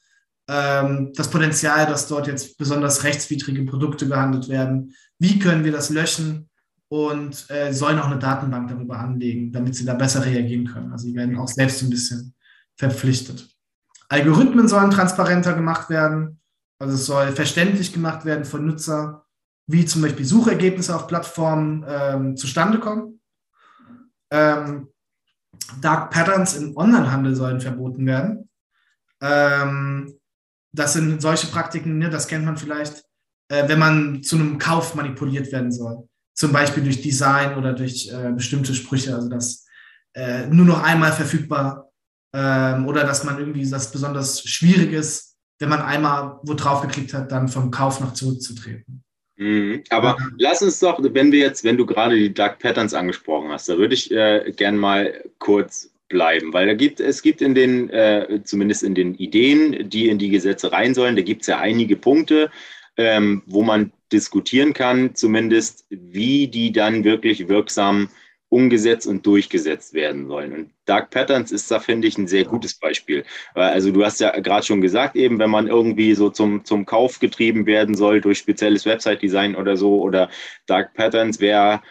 [0.49, 4.95] ähm, das Potenzial, dass dort jetzt besonders rechtswidrige Produkte gehandelt werden.
[5.19, 6.49] Wie können wir das löschen?
[6.93, 10.91] Und äh, sollen auch eine Datenbank darüber anlegen, damit sie da besser reagieren können.
[10.91, 12.35] Also sie werden auch selbst ein bisschen
[12.75, 13.49] verpflichtet.
[14.09, 16.39] Algorithmen sollen transparenter gemacht werden.
[16.77, 19.25] Also es soll verständlich gemacht werden von Nutzer,
[19.65, 23.19] wie zum Beispiel Suchergebnisse auf Plattformen ähm, zustande kommen.
[24.29, 24.89] Ähm,
[25.81, 28.47] Dark Patterns im Onlinehandel sollen verboten werden.
[29.19, 30.13] Ähm,
[30.71, 33.03] das sind solche Praktiken, ne, das kennt man vielleicht,
[33.47, 36.07] äh, wenn man zu einem Kauf manipuliert werden soll.
[36.33, 39.65] Zum Beispiel durch Design oder durch äh, bestimmte Sprüche, also dass
[40.13, 41.91] äh, nur noch einmal verfügbar
[42.33, 47.13] ähm, oder dass man irgendwie das besonders schwierig ist, wenn man einmal wo drauf geklickt
[47.13, 49.03] hat, dann vom Kauf noch zurückzutreten.
[49.37, 49.83] Mhm.
[49.89, 50.27] Aber ja.
[50.37, 53.77] lass uns doch, wenn wir jetzt, wenn du gerade die Dark Patterns angesprochen hast, da
[53.77, 58.41] würde ich äh, gern mal kurz bleiben, weil da gibt es gibt in den, äh,
[58.43, 61.95] zumindest in den Ideen, die in die Gesetze rein sollen, da gibt es ja einige
[61.95, 62.51] Punkte,
[62.97, 68.09] ähm, wo man diskutieren kann, zumindest wie die dann wirklich wirksam
[68.49, 70.53] umgesetzt und durchgesetzt werden sollen.
[70.53, 73.25] Und Dark Patterns ist da, finde ich, ein sehr gutes Beispiel.
[73.55, 77.19] Also du hast ja gerade schon gesagt, eben wenn man irgendwie so zum, zum Kauf
[77.19, 80.29] getrieben werden soll durch spezielles Website-Design oder so oder
[80.67, 81.81] Dark Patterns wäre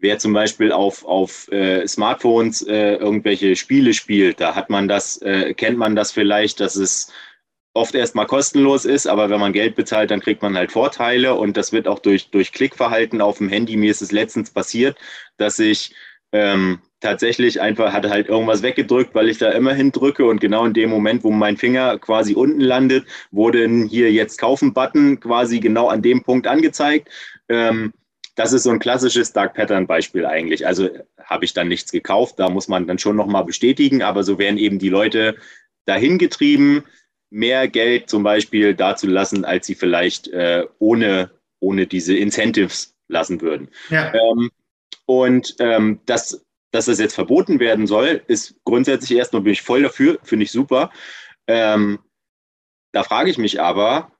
[0.00, 5.20] wer zum Beispiel auf, auf äh, Smartphones äh, irgendwelche Spiele spielt, da hat man das,
[5.22, 7.12] äh, kennt man das vielleicht, dass es
[7.72, 11.56] oft erstmal kostenlos ist, aber wenn man Geld bezahlt, dann kriegt man halt Vorteile und
[11.56, 13.76] das wird auch durch, durch Klickverhalten auf dem Handy.
[13.76, 14.98] Mir ist es letztens passiert,
[15.36, 15.94] dass ich
[16.32, 20.74] ähm, tatsächlich einfach hatte halt irgendwas weggedrückt, weil ich da immerhin drücke und genau in
[20.74, 26.02] dem Moment, wo mein Finger quasi unten landet, wurde hier jetzt kaufen-Button quasi genau an
[26.02, 27.08] dem Punkt angezeigt.
[27.48, 27.92] Ähm,
[28.36, 30.66] das ist so ein klassisches Dark Pattern Beispiel eigentlich.
[30.66, 30.88] Also
[31.22, 34.58] habe ich dann nichts gekauft, da muss man dann schon nochmal bestätigen, aber so werden
[34.58, 35.36] eben die Leute
[35.84, 36.84] dahin getrieben,
[37.30, 43.40] mehr Geld zum Beispiel dazu lassen, als sie vielleicht äh, ohne, ohne diese Incentives lassen
[43.40, 43.68] würden.
[43.88, 44.12] Ja.
[44.12, 44.50] Ähm,
[45.06, 49.82] und ähm, dass, dass das jetzt verboten werden soll, ist grundsätzlich erstmal bin ich voll
[49.82, 50.90] dafür, finde ich super.
[51.46, 52.00] Ähm,
[52.92, 54.12] da frage ich mich aber,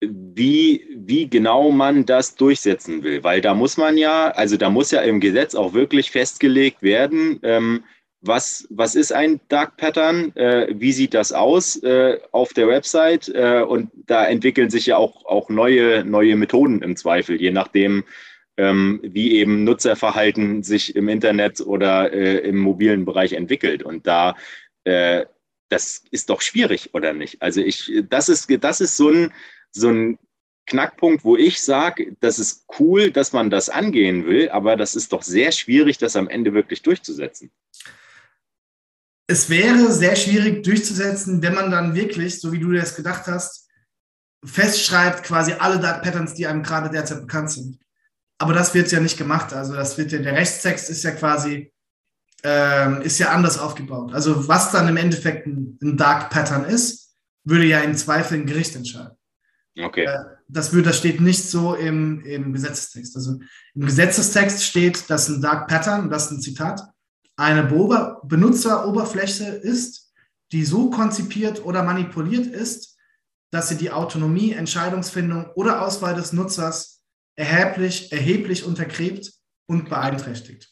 [0.00, 4.90] wie, wie genau man das durchsetzen will, weil da muss man ja, also da muss
[4.90, 7.84] ja im Gesetz auch wirklich festgelegt werden, ähm,
[8.20, 13.28] was, was ist ein Dark Pattern, äh, wie sieht das aus äh, auf der Website
[13.28, 18.04] äh, und da entwickeln sich ja auch, auch neue, neue Methoden im Zweifel, je nachdem,
[18.56, 23.84] ähm, wie eben Nutzerverhalten sich im Internet oder äh, im mobilen Bereich entwickelt.
[23.84, 24.36] Und da,
[24.84, 25.26] äh,
[25.68, 27.40] das ist doch schwierig, oder nicht?
[27.40, 29.32] Also ich, das ist, das ist so ein,
[29.70, 30.18] so ein
[30.66, 35.12] Knackpunkt, wo ich sage, das ist cool, dass man das angehen will, aber das ist
[35.12, 37.50] doch sehr schwierig, das am Ende wirklich durchzusetzen.
[39.30, 43.68] Es wäre sehr schwierig durchzusetzen, wenn man dann wirklich, so wie du das gedacht hast,
[44.44, 47.78] festschreibt quasi alle Dark Patterns, die einem gerade derzeit bekannt sind.
[48.38, 49.52] Aber das wird ja nicht gemacht.
[49.52, 51.72] Also das wird ja, der Rechtstext ist ja quasi,
[52.44, 54.14] ähm, ist ja anders aufgebaut.
[54.14, 57.14] Also was dann im Endeffekt ein, ein, Dark Pattern ist,
[57.44, 59.16] würde ja im Zweifel ein Gericht entscheiden.
[59.78, 60.04] Okay.
[60.04, 63.16] Äh, das, würde, das steht nicht so im, im Gesetzestext.
[63.16, 63.40] Also
[63.74, 66.80] im Gesetzestext steht, dass ein Dark Pattern, das ist ein Zitat,
[67.38, 70.12] eine Benutzeroberfläche ist,
[70.50, 72.98] die so konzipiert oder manipuliert ist,
[73.50, 77.02] dass sie die Autonomie, Entscheidungsfindung oder Auswahl des Nutzers
[77.36, 79.32] erheblich, erheblich untergräbt
[79.66, 80.68] und beeinträchtigt.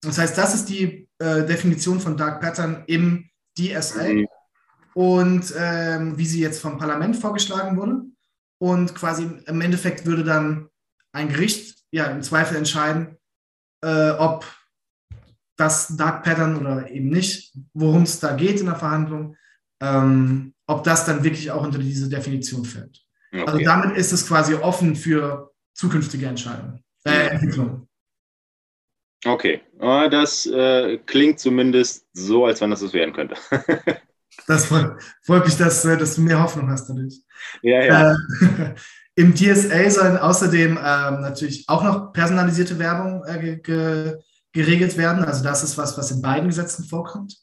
[0.00, 3.28] Das heißt, das ist die äh, Definition von Dark Pattern im
[3.58, 4.26] DSA mhm.
[4.94, 8.02] und ähm, wie sie jetzt vom Parlament vorgeschlagen wurde.
[8.58, 10.68] Und quasi im Endeffekt würde dann
[11.12, 13.18] ein Gericht ja im Zweifel entscheiden,
[13.84, 14.46] äh, ob
[15.62, 19.36] das Dark Pattern oder eben nicht, worum es da geht in der Verhandlung,
[19.80, 23.00] ähm, ob das dann wirklich auch unter diese Definition fällt.
[23.32, 23.44] Okay.
[23.46, 27.88] Also damit ist es quasi offen für zukünftige Entscheidungen, äh, Entwicklungen.
[29.24, 33.36] Okay, das äh, klingt zumindest so, als wenn das was werden könnte.
[34.48, 37.20] das freut, freut, mich, dass, äh, dass, du mehr Hoffnung hast dadurch.
[37.62, 38.12] Ja, ja.
[38.12, 38.74] Äh,
[39.14, 44.18] Im DSA sollen außerdem ähm, natürlich auch noch personalisierte Werbung äh, ge
[44.52, 45.24] geregelt werden.
[45.24, 47.36] Also das ist was, was in beiden Gesetzen vorkommt.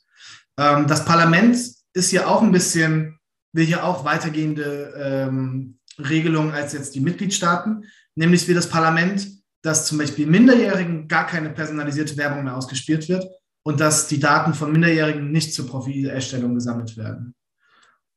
[0.57, 1.57] Ähm, das Parlament
[1.93, 3.19] ist ja auch ein bisschen,
[3.53, 7.85] will ja auch weitergehende ähm, Regelungen als jetzt die Mitgliedstaaten
[8.19, 9.27] nämlich wie das Parlament,
[9.63, 13.25] dass zum Beispiel Minderjährigen gar keine personalisierte Werbung mehr ausgespielt wird
[13.63, 17.33] und dass die Daten von Minderjährigen nicht zur Profilerstellung gesammelt werden.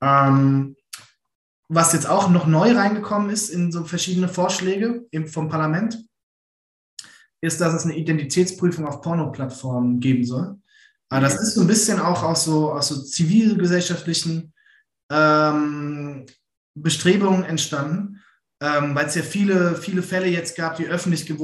[0.03, 0.77] Ähm,
[1.69, 6.05] was jetzt auch noch neu reingekommen ist in so verschiedene Vorschläge vom Parlament,
[7.43, 10.57] ist, dass es eine Identitätsprüfung auf Pornoplattformen geben soll.
[11.11, 14.55] Aber das ist so ein bisschen auch aus so, aus so zivilgesellschaftlichen
[15.11, 16.25] ähm,
[16.75, 18.21] Bestrebungen entstanden,
[18.63, 21.37] ähm, weil es ja viele, viele Fälle jetzt gab, die öffentlich ge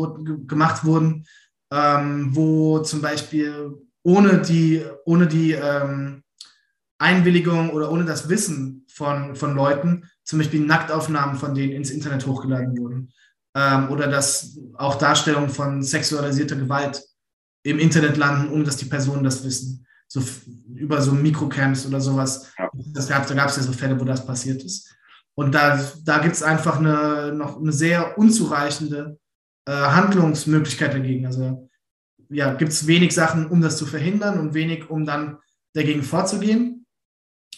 [0.47, 1.27] gemacht wurden,
[1.71, 6.23] ähm, wo zum Beispiel ohne die, ohne die ähm,
[6.99, 12.27] Einwilligung oder ohne das Wissen von, von Leuten zum Beispiel Nacktaufnahmen von denen ins Internet
[12.27, 13.13] hochgeladen wurden.
[13.55, 17.03] Ähm, oder dass auch Darstellungen von sexualisierter Gewalt
[17.63, 19.87] im Internet landen, ohne dass die Personen das wissen.
[20.07, 20.23] So
[20.75, 22.51] über so Mikrocamps oder sowas.
[22.59, 22.71] Ja.
[22.75, 24.95] Das gab, da gab es ja so Fälle, wo das passiert ist.
[25.35, 29.19] Und da, da gibt es einfach eine, noch eine sehr unzureichende
[29.67, 31.27] äh, Handlungsmöglichkeit dagegen.
[31.27, 31.69] Also
[32.31, 35.39] ja, gibt es wenig Sachen, um das zu verhindern und wenig, um dann
[35.75, 36.87] dagegen vorzugehen.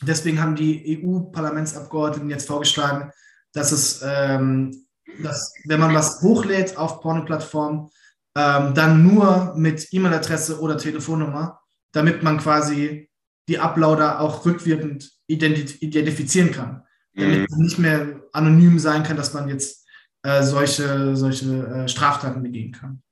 [0.03, 3.13] Deswegen haben die EU-Parlamentsabgeordneten jetzt vorgeschlagen,
[3.53, 4.87] dass es, ähm,
[5.23, 7.91] dass, wenn man was hochlädt auf Pornoplattformen,
[8.37, 11.61] ähm, dann nur mit E-Mail-Adresse oder Telefonnummer,
[11.93, 13.11] damit man quasi
[13.49, 17.63] die Uploader auch rückwirkend identif identifizieren kann damit mhm.
[17.63, 19.87] nicht mehr anonym sein kann, dass man jetzt
[20.23, 23.03] äh, solche, solche äh, Straftaten begehen kann.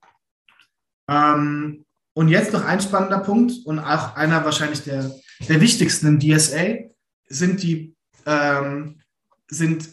[1.09, 1.85] Ähm,
[2.15, 5.11] und jetzt noch ein spannender Punkt und auch einer wahrscheinlich der,
[5.49, 6.91] der wichtigsten im DSA
[7.29, 7.95] sind die,
[8.27, 9.01] ähm,
[9.49, 9.89] sind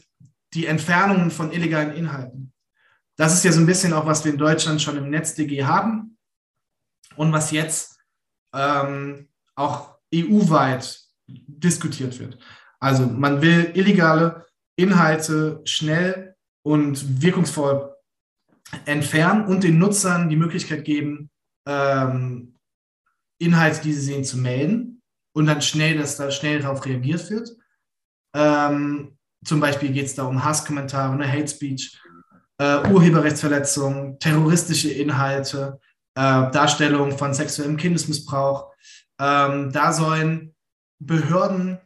[0.55, 2.53] die Entfernungen von illegalen Inhalten.
[3.17, 6.17] Das ist ja so ein bisschen auch, was wir in Deutschland schon im NetzDG haben
[7.15, 7.99] und was jetzt
[8.53, 12.37] ähm, auch EU-weit diskutiert wird.
[12.79, 17.95] Also man will illegale Inhalte schnell und wirkungsvoll
[18.85, 21.29] entfernen und den Nutzern die Möglichkeit geben,
[21.67, 22.55] ähm,
[23.37, 25.01] Inhalte, die sie sehen, zu melden
[25.33, 27.55] und dann schnell, dass da schnell darauf reagiert wird.
[28.33, 29.14] Ähm,
[29.45, 31.97] zum Beispiel geht es da um Hasskommentare, ne, Hate Speech,
[32.57, 35.79] äh, Urheberrechtsverletzungen, terroristische Inhalte,
[36.15, 38.71] äh, Darstellung von sexuellem Kindesmissbrauch.
[39.19, 40.53] Ähm, da sollen
[40.99, 41.79] Behörden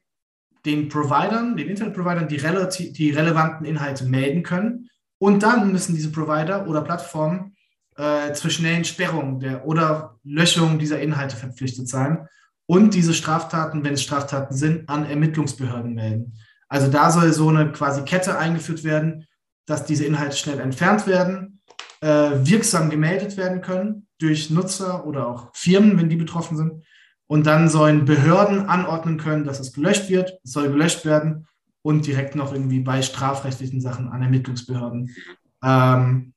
[0.65, 4.89] den Providern, den Internetprovidern, die, die relevanten Inhalte melden können.
[5.19, 7.55] Und dann müssen diese Provider oder Plattformen
[7.97, 12.27] äh, zur schnellen Sperrung der, oder Löschung dieser Inhalte verpflichtet sein
[12.65, 16.33] und diese Straftaten, wenn es Straftaten sind, an Ermittlungsbehörden melden.
[16.69, 19.25] Also da soll so eine quasi Kette eingeführt werden,
[19.65, 21.61] dass diese Inhalte schnell entfernt werden,
[22.01, 26.85] äh, wirksam gemeldet werden können durch Nutzer oder auch Firmen, wenn die betroffen sind.
[27.27, 31.47] Und dann sollen Behörden anordnen können, dass es gelöscht wird, es soll gelöscht werden
[31.81, 35.15] und direkt noch irgendwie bei strafrechtlichen Sachen an Ermittlungsbehörden
[35.63, 36.33] ähm,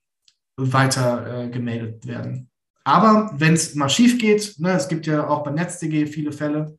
[0.56, 2.50] weiter äh, gemeldet werden.
[2.84, 6.76] Aber wenn es mal schief geht, ne, es gibt ja auch bei NetzDG viele Fälle,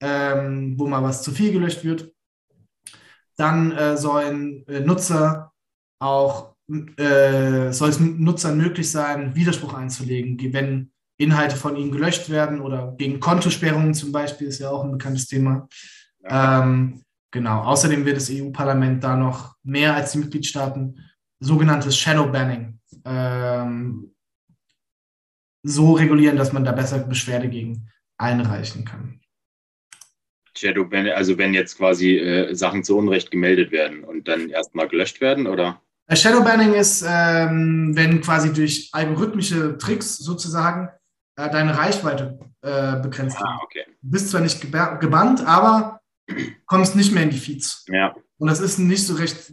[0.00, 2.11] ähm, wo mal was zu viel gelöscht wird,
[3.36, 5.52] dann äh, sollen äh, Nutzer
[5.98, 12.60] auch, äh, soll es Nutzern möglich sein, Widerspruch einzulegen, wenn Inhalte von ihnen gelöscht werden
[12.60, 15.68] oder gegen Kontosperrungen zum Beispiel, ist ja auch ein bekanntes Thema.
[16.22, 16.62] Ja.
[16.62, 20.98] Ähm, genau, außerdem wird das EU-Parlament da noch mehr als die Mitgliedstaaten
[21.40, 24.14] sogenanntes Shadow Banning ähm,
[25.64, 29.20] so regulieren, dass man da besser Beschwerde gegen einreichen kann.
[30.62, 34.88] Shadow Banning, also wenn jetzt quasi äh, Sachen zu Unrecht gemeldet werden und dann erstmal
[34.88, 35.82] gelöscht werden, oder?
[36.06, 40.88] Äh, Shadow Banning ist, ähm, wenn quasi durch algorithmische Tricks sozusagen
[41.36, 43.84] äh, deine Reichweite äh, begrenzt ah, okay.
[44.02, 46.00] Du bist zwar nicht gebannt, aber
[46.66, 47.84] kommst nicht mehr in die Feeds.
[47.88, 48.14] Ja.
[48.38, 49.52] Und das ist nicht so recht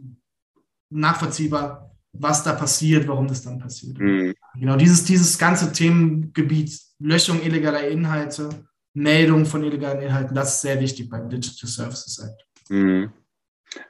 [0.91, 3.97] nachvollziehbar, was da passiert, warum das dann passiert.
[3.97, 4.35] Mhm.
[4.55, 8.49] Genau, dieses, dieses ganze Themengebiet, Löschung illegaler Inhalte,
[8.93, 12.45] Meldung von illegalen Inhalten, das ist sehr wichtig beim Digital Services Act.
[12.69, 13.11] Mhm.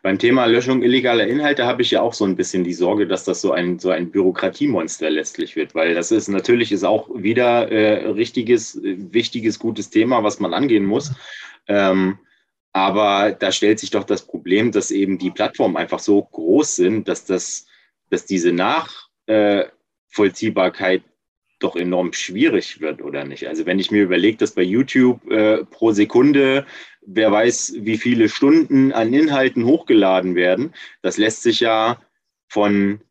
[0.03, 3.23] Beim Thema Löschung illegaler Inhalte habe ich ja auch so ein bisschen die Sorge, dass
[3.23, 7.71] das so ein, so ein Bürokratiemonster letztlich wird, weil das ist natürlich ist auch wieder
[7.71, 11.13] äh, richtiges, wichtiges, gutes Thema, was man angehen muss.
[11.67, 12.19] Ähm,
[12.73, 17.07] aber da stellt sich doch das Problem, dass eben die Plattformen einfach so groß sind,
[17.07, 17.65] dass das,
[18.09, 21.03] dass diese Nachvollziehbarkeit
[21.59, 23.47] doch enorm schwierig wird, oder nicht?
[23.47, 26.65] Also wenn ich mir überlege, dass bei YouTube äh, pro Sekunde,
[27.01, 32.01] wer weiß, wie viele Stunden an Inhalten hochgeladen werden, das lässt sich ja
[32.47, 33.01] von,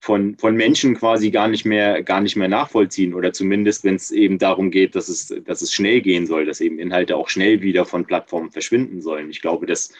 [0.00, 3.14] von, von Menschen quasi gar nicht mehr, gar nicht mehr nachvollziehen.
[3.14, 6.60] Oder zumindest, wenn es eben darum geht, dass es, dass es schnell gehen soll, dass
[6.60, 9.30] eben Inhalte auch schnell wieder von Plattformen verschwinden sollen.
[9.30, 9.92] Ich glaube, das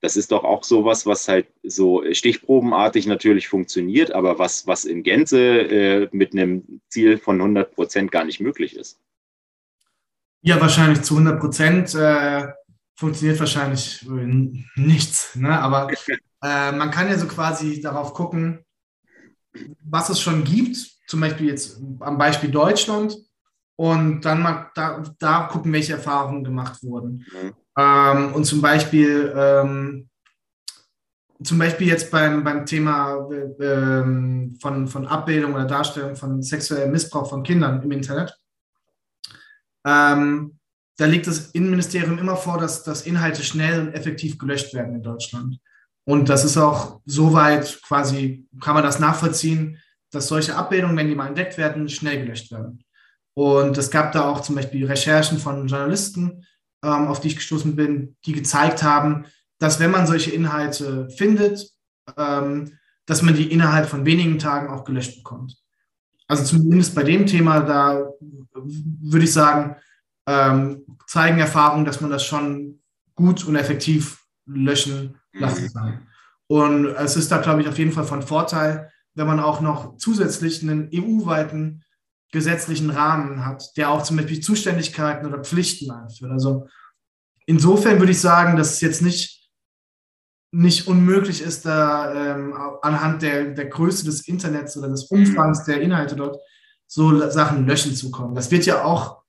[0.00, 5.02] das ist doch auch sowas, was halt so stichprobenartig natürlich funktioniert, aber was, was in
[5.02, 9.00] Gänze äh, mit einem Ziel von 100 Prozent gar nicht möglich ist.
[10.42, 12.48] Ja, wahrscheinlich zu 100 Prozent äh,
[12.94, 15.34] funktioniert wahrscheinlich äh, nichts.
[15.34, 15.58] Ne?
[15.58, 15.90] Aber
[16.42, 18.64] äh, man kann ja so quasi darauf gucken,
[19.82, 23.16] was es schon gibt, zum Beispiel jetzt am Beispiel Deutschland,
[23.76, 27.26] und dann mal da, da gucken, welche Erfahrungen gemacht wurden.
[27.32, 27.54] Mhm.
[27.76, 30.08] Ähm, und zum Beispiel, ähm,
[31.42, 34.02] zum Beispiel jetzt beim, beim Thema äh,
[34.60, 38.34] von, von Abbildung oder Darstellung von sexuellem Missbrauch von Kindern im Internet.
[39.86, 40.58] Ähm,
[40.98, 45.02] da legt das Innenministerium immer vor, dass, dass Inhalte schnell und effektiv gelöscht werden in
[45.02, 45.58] Deutschland.
[46.04, 49.78] Und das ist auch soweit quasi, kann man das nachvollziehen,
[50.10, 52.82] dass solche Abbildungen, wenn die mal entdeckt werden, schnell gelöscht werden.
[53.34, 56.46] Und es gab da auch zum Beispiel Recherchen von Journalisten,
[56.82, 59.26] ähm, auf die ich gestoßen bin, die gezeigt haben,
[59.58, 61.70] dass wenn man solche Inhalte findet,
[62.16, 62.72] ähm,
[63.06, 65.56] dass man die innerhalb von wenigen Tagen auch gelöscht bekommt.
[66.28, 68.10] Also zumindest bei dem Thema, da
[68.52, 69.76] würde ich sagen,
[70.26, 72.80] ähm, zeigen Erfahrungen, dass man das schon
[73.14, 76.06] gut und effektiv löschen lassen kann.
[76.48, 79.96] Und es ist da, glaube ich, auf jeden Fall von Vorteil, wenn man auch noch
[79.96, 81.82] zusätzlich einen EU-weiten
[82.32, 86.32] gesetzlichen Rahmen hat, der auch zum Beispiel Zuständigkeiten oder Pflichten einführt.
[86.32, 86.68] Also
[87.46, 89.50] insofern würde ich sagen, dass es jetzt nicht,
[90.52, 95.80] nicht unmöglich ist, da ähm, anhand der, der Größe des Internets oder des Umfangs der
[95.80, 96.38] Inhalte dort
[96.86, 98.34] so Sachen löschen zu kommen.
[98.34, 99.22] Das wird ja auch,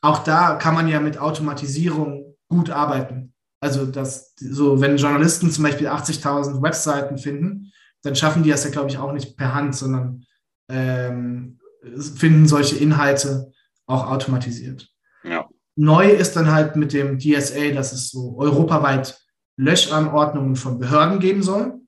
[0.00, 3.34] auch da kann man ja mit Automatisierung gut arbeiten.
[3.60, 7.72] Also das, so wenn Journalisten zum Beispiel 80.000 Webseiten finden,
[8.02, 10.24] dann schaffen die das ja, glaube ich, auch nicht per Hand, sondern
[10.70, 11.59] ähm,
[12.16, 13.52] finden solche Inhalte
[13.86, 14.88] auch automatisiert.
[15.24, 15.48] Ja.
[15.76, 19.20] Neu ist dann halt mit dem DSA, dass es so europaweit
[19.56, 21.80] Löschanordnungen von Behörden geben soll.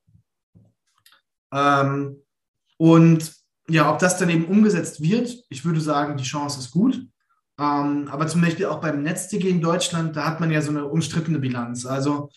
[1.52, 2.22] Ähm,
[2.78, 3.32] und
[3.68, 7.06] ja, ob das dann eben umgesetzt wird, ich würde sagen, die Chance ist gut.
[7.58, 10.86] Ähm, aber zum Beispiel auch beim NetzDG in Deutschland, da hat man ja so eine
[10.86, 11.86] umstrittene Bilanz.
[11.86, 12.30] Also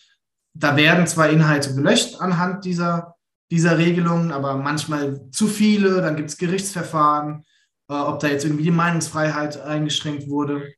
[0.54, 3.15] da werden zwar Inhalte gelöscht anhand dieser,
[3.50, 7.44] dieser Regelungen, aber manchmal zu viele, dann gibt es Gerichtsverfahren,
[7.88, 10.72] äh, ob da jetzt irgendwie die Meinungsfreiheit eingeschränkt wurde.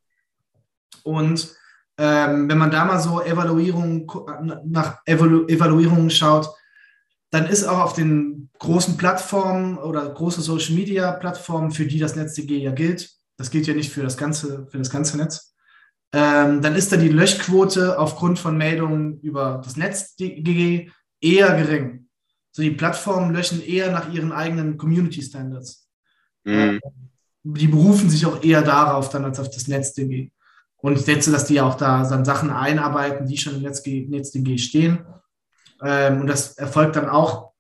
[1.03, 1.55] Und
[1.99, 4.11] ähm, wenn man da mal so Evaluierung,
[4.67, 6.49] nach Evalu Evaluierungen schaut,
[7.31, 12.17] dann ist auch auf den großen Plattformen oder große Social Media Plattformen, für die das
[12.17, 15.55] NetzDG ja gilt, das gilt ja nicht für das ganze, für das ganze Netz,
[16.13, 20.91] ähm, dann ist da die Löschquote aufgrund von Meldungen über das NetzDG
[21.21, 22.08] eher gering.
[22.59, 25.89] So die Plattformen löschen eher nach ihren eigenen Community Standards.
[26.43, 26.53] Mhm.
[26.53, 26.81] Ähm,
[27.45, 30.33] die berufen sich auch eher darauf dann als auf das NetzDG.
[30.79, 34.59] Und ich setze, dass die auch da dann Sachen einarbeiten, die schon im NetzDG, NetzDG
[34.59, 35.07] stehen
[35.85, 37.53] ähm, und das erfolgt dann auch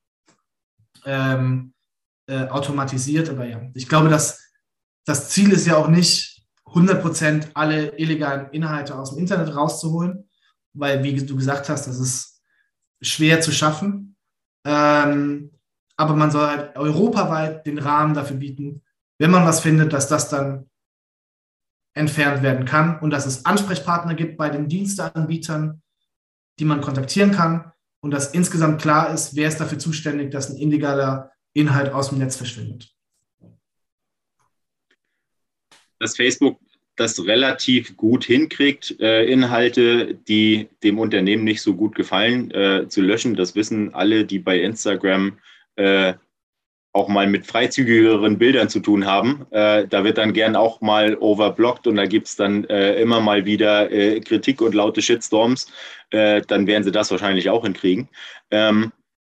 [1.04, 1.74] ähm,
[2.26, 3.30] äh, automatisiert.
[3.30, 4.50] Aber ja, ich glaube, dass
[5.04, 10.28] das Ziel ist ja auch nicht, 100% alle illegalen Inhalte aus dem Internet rauszuholen,
[10.72, 12.42] weil, wie du gesagt hast, das ist
[13.00, 14.16] schwer zu schaffen.
[14.64, 15.50] Ähm,
[15.96, 18.82] aber man soll halt europaweit den Rahmen dafür bieten,
[19.18, 20.68] wenn man was findet, dass das dann
[21.94, 25.82] entfernt werden kann und dass es Ansprechpartner gibt bei den Diensteanbietern,
[26.58, 30.56] die man kontaktieren kann, und dass insgesamt klar ist, wer ist dafür zuständig, dass ein
[30.56, 32.94] illegaler Inhalt aus dem Netz verschwindet.
[35.98, 36.60] Dass Facebook
[36.98, 43.00] das relativ gut hinkriegt, äh, Inhalte, die dem Unternehmen nicht so gut gefallen, äh, zu
[43.00, 43.36] löschen.
[43.36, 45.38] Das wissen alle, die bei Instagram
[45.76, 46.14] äh,
[46.92, 49.46] auch mal mit freizügigeren Bildern zu tun haben.
[49.50, 53.20] Äh, da wird dann gern auch mal overblockt und da gibt es dann äh, immer
[53.20, 55.70] mal wieder äh, Kritik und laute Shitstorms.
[56.10, 58.08] Dann werden sie das wahrscheinlich auch hinkriegen.
[58.50, 58.92] Ähm,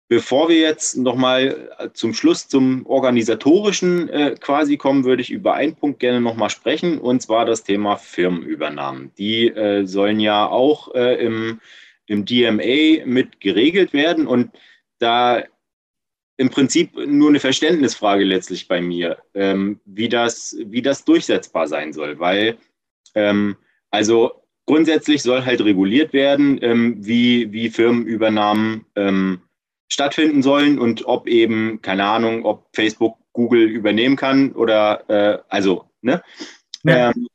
[0.09, 5.75] bevor wir jetzt nochmal zum Schluss zum organisatorischen äh, quasi kommen, würde ich über einen
[5.75, 9.11] Punkt gerne nochmal sprechen und zwar das Thema Firmenübernahmen.
[9.17, 11.61] Die äh, sollen ja auch im,
[12.07, 14.51] im DMA mit geregelt werden und
[14.97, 15.43] da
[16.39, 21.91] im Prinzip nur eine Verständnisfrage letztlich bei mir, ähm, wie, das, wie das durchsetzbar sein
[21.91, 22.17] soll.
[22.17, 22.57] Weil,
[23.13, 23.57] ähm,
[23.91, 24.31] also
[24.65, 29.41] grundsätzlich soll halt reguliert werden, ähm, wie, wie Firmenübernahmen ähm,
[29.89, 35.85] stattfinden sollen und ob eben, keine Ahnung, ob Facebook Google übernehmen kann oder, äh, also,
[36.01, 36.21] ne?
[36.83, 37.09] Ja.
[37.09, 37.27] Ähm,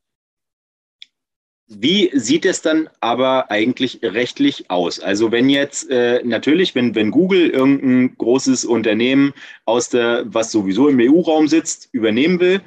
[1.67, 5.01] wie sieht es dann aber eigentlich rechtlich aus?
[5.01, 9.33] Also wenn jetzt äh, natürlich, wenn, wenn Google irgendein großes Unternehmen
[9.65, 12.61] aus der, was sowieso im EU-Raum sitzt, übernehmen will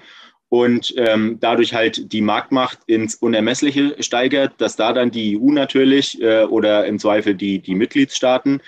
[0.50, 6.22] und ähm, dadurch halt die Marktmacht ins Unermessliche steigert, dass da dann die EU natürlich
[6.22, 8.62] äh, oder im Zweifel die, die Mitgliedstaaten,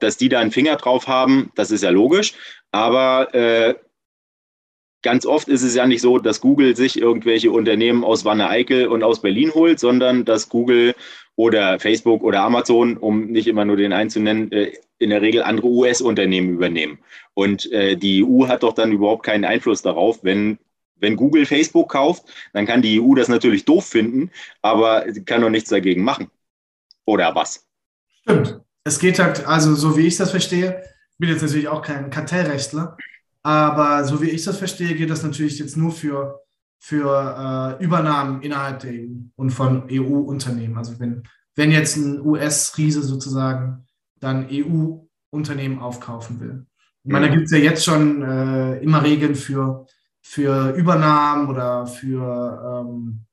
[0.00, 2.34] dass die da einen Finger drauf haben, das ist ja logisch.
[2.72, 3.74] Aber äh,
[5.02, 9.02] ganz oft ist es ja nicht so, dass Google sich irgendwelche Unternehmen aus Wanne-Eickel und
[9.02, 10.94] aus Berlin holt, sondern dass Google
[11.36, 15.22] oder Facebook oder Amazon, um nicht immer nur den einen zu nennen, äh, in der
[15.22, 16.98] Regel andere US-Unternehmen übernehmen.
[17.34, 20.58] Und äh, die EU hat doch dann überhaupt keinen Einfluss darauf, wenn
[20.98, 24.30] wenn Google Facebook kauft, dann kann die EU das natürlich doof finden,
[24.62, 26.30] aber kann doch nichts dagegen machen.
[27.04, 27.68] Oder was?
[28.22, 28.60] Stimmt.
[28.86, 30.80] Es geht halt, also so wie ich das verstehe,
[31.10, 32.96] ich bin jetzt natürlich auch kein Kartellrechtler,
[33.42, 36.42] aber so wie ich das verstehe, geht das natürlich jetzt nur für,
[36.78, 40.78] für äh, Übernahmen innerhalb der EU und von EU-Unternehmen.
[40.78, 41.24] Also wenn,
[41.56, 43.84] wenn jetzt ein US-Riese sozusagen
[44.20, 46.66] dann EU-Unternehmen aufkaufen will.
[47.02, 49.86] Ich meine, da gibt es ja jetzt schon äh, immer Regeln für,
[50.22, 53.26] für Übernahmen oder für ähm,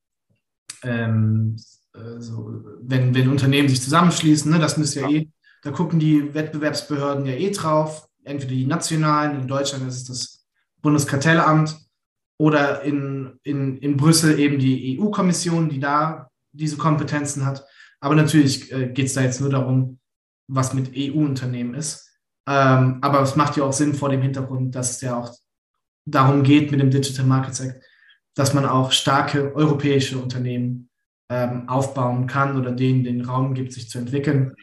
[0.82, 1.56] ähm,
[1.94, 5.28] äh, so, wenn, wenn Unternehmen sich zusammenschließen, ne, das müsste ja, ja eh,
[5.64, 10.46] da gucken die Wettbewerbsbehörden ja eh drauf entweder die nationalen, in Deutschland ist es das
[10.82, 11.76] Bundeskartellamt
[12.38, 17.64] oder in, in, in Brüssel eben die EU-Kommission, die da diese Kompetenzen hat.
[18.00, 19.98] Aber natürlich äh, geht es da jetzt nur darum,
[20.48, 22.10] was mit EU-Unternehmen ist.
[22.46, 25.32] Ähm, aber es macht ja auch Sinn vor dem Hintergrund, dass es ja auch
[26.06, 27.82] darum geht mit dem Digital Markets Act,
[28.34, 30.90] dass man auch starke europäische Unternehmen
[31.30, 34.54] ähm, aufbauen kann oder denen den Raum gibt, sich zu entwickeln.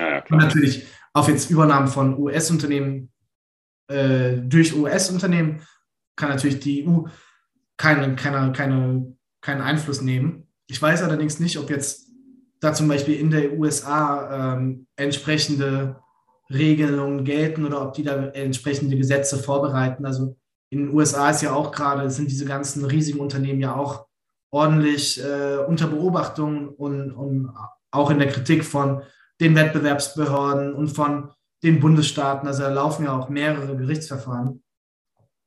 [0.00, 0.24] Klar.
[0.30, 3.10] Und natürlich auf jetzt Übernahmen von US-Unternehmen
[3.88, 5.62] äh, durch US-Unternehmen
[6.16, 7.04] kann natürlich die EU
[7.76, 10.46] keine, keine, keine, keinen Einfluss nehmen.
[10.66, 12.08] Ich weiß allerdings nicht, ob jetzt
[12.60, 15.96] da zum Beispiel in der USA ähm, entsprechende
[16.50, 20.04] Regelungen gelten oder ob die da entsprechende Gesetze vorbereiten.
[20.04, 20.36] Also
[20.68, 24.06] in den USA ist ja auch gerade, sind diese ganzen riesigen Unternehmen ja auch
[24.50, 27.52] ordentlich äh, unter Beobachtung und, und
[27.90, 29.02] auch in der Kritik von
[29.40, 31.30] den Wettbewerbsbehörden und von
[31.62, 32.46] den Bundesstaaten.
[32.46, 34.62] Also da laufen ja auch mehrere Gerichtsverfahren,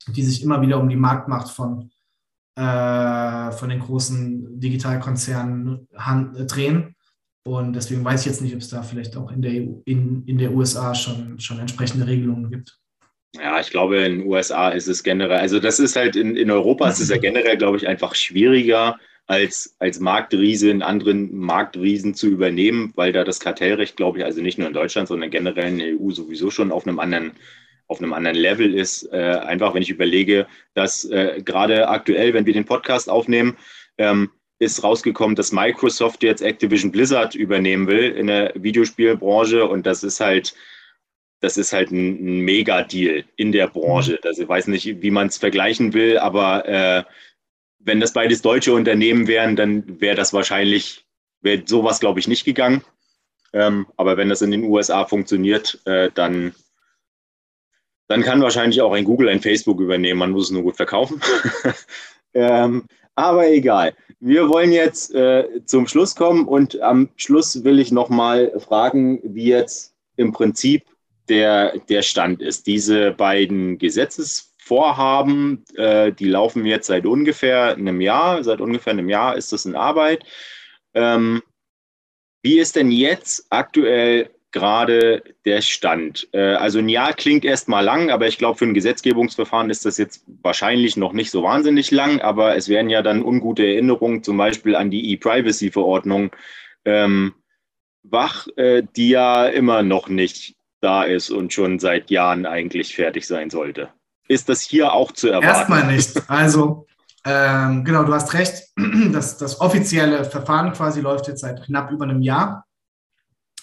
[0.07, 1.91] die sich immer wieder um die Marktmacht von,
[2.55, 5.87] äh, von den großen Digitalkonzernen
[6.47, 6.95] drehen.
[7.45, 10.25] Und deswegen weiß ich jetzt nicht, ob es da vielleicht auch in der, EU, in,
[10.25, 12.79] in der USA schon, schon entsprechende Regelungen gibt.
[13.35, 16.51] Ja, ich glaube, in den USA ist es generell, also das ist halt in, in
[16.51, 22.13] Europa ist es ja generell, glaube ich, einfach schwieriger, als, als Marktriese in anderen Marktriesen
[22.13, 25.69] zu übernehmen, weil da das Kartellrecht, glaube ich, also nicht nur in Deutschland, sondern generell
[25.69, 27.31] in der EU sowieso schon auf einem anderen,
[27.87, 29.11] auf einem anderen Level ist.
[29.13, 33.57] Äh, einfach, wenn ich überlege, dass äh, gerade aktuell, wenn wir den Podcast aufnehmen,
[33.97, 40.03] ähm, ist rausgekommen, dass Microsoft jetzt Activision Blizzard übernehmen will in der Videospielbranche und das
[40.03, 40.53] ist halt
[41.43, 44.17] das ist halt ein, ein Mega-Deal in der Branche.
[44.23, 47.03] Also ich weiß nicht, wie man es vergleichen will, aber äh,
[47.85, 51.05] wenn das beides deutsche Unternehmen wären, dann wäre das wahrscheinlich,
[51.41, 52.83] wäre sowas, glaube ich, nicht gegangen.
[53.53, 56.55] Ähm, aber wenn das in den USA funktioniert, äh, dann,
[58.07, 60.19] dann kann wahrscheinlich auch ein Google ein Facebook übernehmen.
[60.19, 61.21] Man muss es nur gut verkaufen.
[62.33, 63.93] ähm, aber egal.
[64.19, 69.47] Wir wollen jetzt äh, zum Schluss kommen und am Schluss will ich nochmal fragen, wie
[69.47, 70.83] jetzt im Prinzip
[71.29, 72.65] der, der Stand ist.
[72.65, 73.77] Diese beiden
[74.63, 78.43] Gesetzesvorhaben, äh, die laufen jetzt seit ungefähr einem Jahr.
[78.43, 80.23] Seit ungefähr einem Jahr ist das in Arbeit.
[80.93, 81.41] Ähm,
[82.41, 86.27] wie ist denn jetzt aktuell gerade der Stand?
[86.33, 89.97] Äh, also ein Jahr klingt erstmal lang, aber ich glaube, für ein Gesetzgebungsverfahren ist das
[89.97, 92.21] jetzt wahrscheinlich noch nicht so wahnsinnig lang.
[92.21, 96.31] Aber es werden ja dann ungute Erinnerungen zum Beispiel an die E-Privacy-Verordnung
[96.85, 97.33] ähm,
[98.03, 103.25] wach, äh, die ja immer noch nicht da ist und schon seit Jahren eigentlich fertig
[103.25, 103.93] sein sollte.
[104.27, 105.47] Ist das hier auch zu erwarten?
[105.47, 106.29] Erstmal nicht.
[106.29, 106.87] Also,
[107.25, 108.63] ähm, genau, du hast recht.
[109.11, 112.65] Das, das offizielle Verfahren quasi läuft jetzt seit knapp über einem Jahr.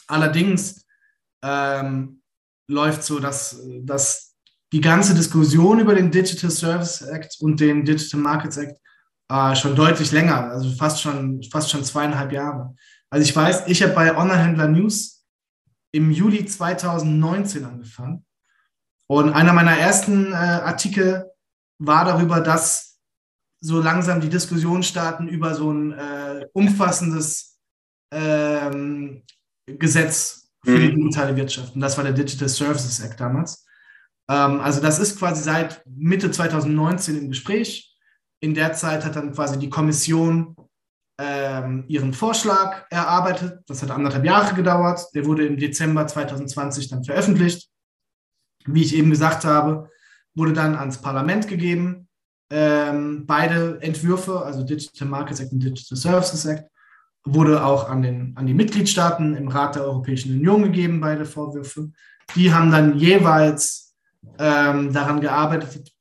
[0.07, 0.87] Allerdings
[1.43, 2.23] ähm,
[2.69, 4.35] läuft so, dass, dass
[4.73, 8.79] die ganze Diskussion über den Digital Service Act und den Digital Markets Act
[9.31, 12.75] äh, schon deutlich länger, also fast schon, fast schon zweieinhalb Jahre.
[13.11, 15.25] Also ich weiß, ich habe bei Online-Händler News
[15.93, 18.25] im Juli 2019 angefangen.
[19.11, 21.33] Und einer meiner ersten äh, Artikel
[21.81, 23.01] war darüber, dass
[23.61, 27.59] so langsam die Diskussion starten über so ein äh, umfassendes
[28.13, 29.25] ähm,
[29.67, 30.97] Gesetz für die mhm.
[30.97, 31.75] digitale Wirtschaft.
[31.75, 33.67] Und das war der Digital Services Act damals.
[34.31, 37.93] Ähm, also das ist quasi seit Mitte 2019 im Gespräch.
[38.39, 40.55] In der Zeit hat dann quasi die Kommission
[41.21, 43.59] ähm, ihren Vorschlag erarbeitet.
[43.67, 45.05] Das hat anderthalb Jahre gedauert.
[45.17, 47.70] Der wurde im Dezember 2020 dann veröffentlicht.
[48.67, 49.91] Wie ich eben gesagt habe,
[50.35, 52.09] wurde dann ans Parlament gegeben.
[52.51, 56.65] Ähm, beide Entwürfe, also Digital Markets Act und Digital Services Act,
[57.25, 61.91] wurde auch an, den, an die Mitgliedstaaten im Rat der Europäischen Union gegeben, beide Vorwürfe.
[62.35, 63.95] Die haben dann jeweils
[64.39, 65.93] ähm, daran gearbeitet,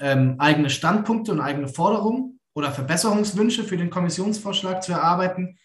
[0.00, 5.58] ähm, eigene Standpunkte und eigene Forderungen oder Verbesserungswünsche für den Kommissionsvorschlag zu erarbeiten.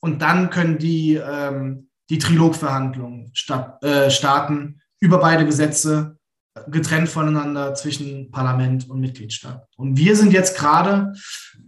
[0.00, 6.16] Und dann können die, ähm, die Trilogverhandlungen statt, äh, starten über beide Gesetze,
[6.68, 9.66] getrennt voneinander zwischen Parlament und Mitgliedstaat.
[9.76, 11.12] Und wir sind jetzt gerade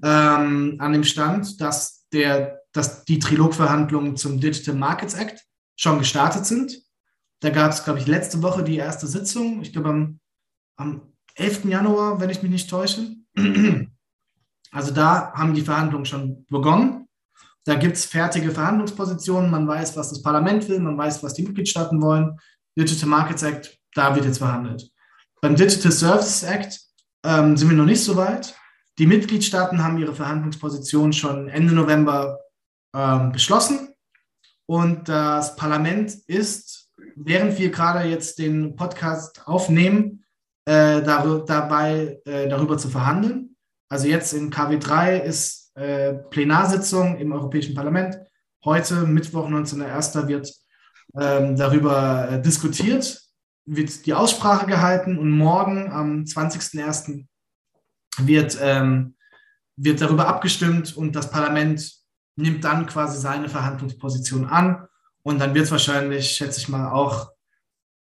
[0.04, 5.44] ähm, an dem Stand, dass, der, dass die Trilogverhandlungen zum Digital Markets Act
[5.76, 6.78] schon gestartet sind.
[7.40, 9.62] Da gab es, glaube ich, letzte Woche die erste Sitzung.
[9.62, 10.20] Ich glaube, am,
[10.76, 11.64] am 11.
[11.64, 13.16] Januar, wenn ich mich nicht täusche.
[14.70, 17.06] Also da haben die Verhandlungen schon begonnen.
[17.64, 19.48] Da gibt es fertige Verhandlungspositionen.
[19.48, 22.36] Man weiß, was das Parlament will, man weiß, was die Mitgliedstaaten wollen.
[22.78, 24.90] Digital Markets Act, da wird jetzt verhandelt.
[25.40, 26.80] Beim Digital Services Act
[27.24, 28.54] ähm, sind wir noch nicht so weit.
[28.98, 32.38] Die Mitgliedstaaten haben ihre Verhandlungsposition schon Ende November
[32.94, 33.94] ähm, beschlossen.
[34.66, 40.24] Und das Parlament ist, während wir gerade jetzt den Podcast aufnehmen,
[40.66, 43.56] äh, dar dabei, äh, darüber zu verhandeln.
[43.90, 48.18] Also jetzt in KW3 ist äh, Plenarsitzung im Europäischen Parlament.
[48.64, 50.26] Heute, Mittwoch, 19.01.
[50.28, 50.50] wird
[51.18, 53.22] ähm, darüber äh, diskutiert,
[53.66, 57.26] wird die Aussprache gehalten und morgen am 20.01.
[58.18, 59.16] Wird, ähm,
[59.76, 61.92] wird darüber abgestimmt und das Parlament
[62.36, 64.86] nimmt dann quasi seine Verhandlungsposition an.
[65.22, 67.30] Und dann wird es wahrscheinlich, schätze ich mal, auch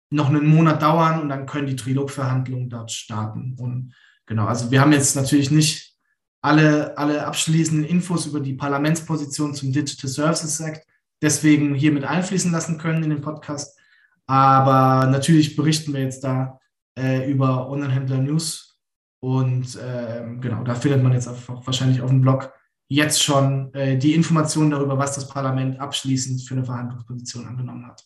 [0.09, 3.55] noch einen Monat dauern und dann können die Trilogverhandlungen dort starten.
[3.57, 3.95] Und
[4.26, 5.95] genau, also wir haben jetzt natürlich nicht
[6.41, 10.86] alle, alle abschließenden Infos über die Parlamentsposition zum Digital Services Act
[11.24, 13.80] deswegen hier mit einfließen lassen können in den Podcast.
[14.28, 16.60] Aber natürlich berichten wir jetzt da
[16.98, 18.80] äh, über Online-Händler-News
[19.20, 22.52] und äh, genau, da findet man jetzt einfach wahrscheinlich auf dem Blog
[22.90, 28.04] jetzt schon äh, die Informationen darüber, was das Parlament abschließend für eine Verhandlungsposition angenommen hat.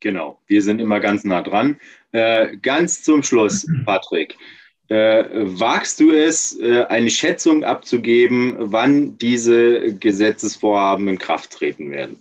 [0.00, 1.78] Genau, wir sind immer ganz nah dran.
[2.12, 4.36] Äh, ganz zum Schluss, Patrick.
[4.88, 5.24] Äh,
[5.60, 12.18] wagst du es, äh, eine Schätzung abzugeben, wann diese Gesetzesvorhaben in Kraft treten werden?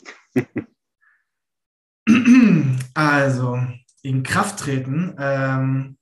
[2.94, 3.58] also,
[4.02, 5.98] in Kraft treten, ähm,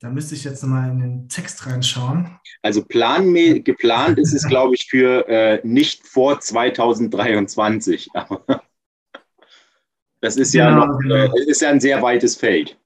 [0.00, 2.38] da müsste ich jetzt nochmal in den Text reinschauen.
[2.62, 8.08] Also plan, geplant ist es, glaube ich, für äh, nicht vor 2023.
[10.20, 11.14] das ist ja genau, noch, genau.
[11.14, 12.78] Äh, ist ja ein sehr weites Feld.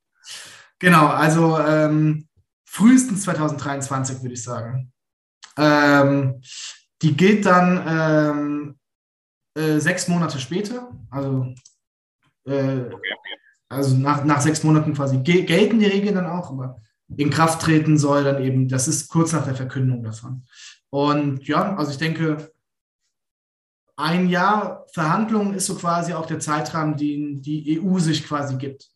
[0.80, 2.26] Genau, also ähm,
[2.74, 4.92] frühestens 2023, würde ich sagen.
[5.56, 6.40] Ähm,
[7.02, 8.78] die gilt dann ähm,
[9.56, 11.54] äh, sechs Monate später, also,
[12.46, 12.90] äh,
[13.68, 16.80] also nach, nach sechs Monaten quasi gelten die Regeln dann auch, aber
[17.16, 20.44] in Kraft treten soll dann eben, das ist kurz nach der Verkündung davon.
[20.90, 22.52] Und ja, also ich denke,
[23.96, 28.90] ein Jahr Verhandlungen ist so quasi auch der Zeitrahmen, den die EU sich quasi gibt.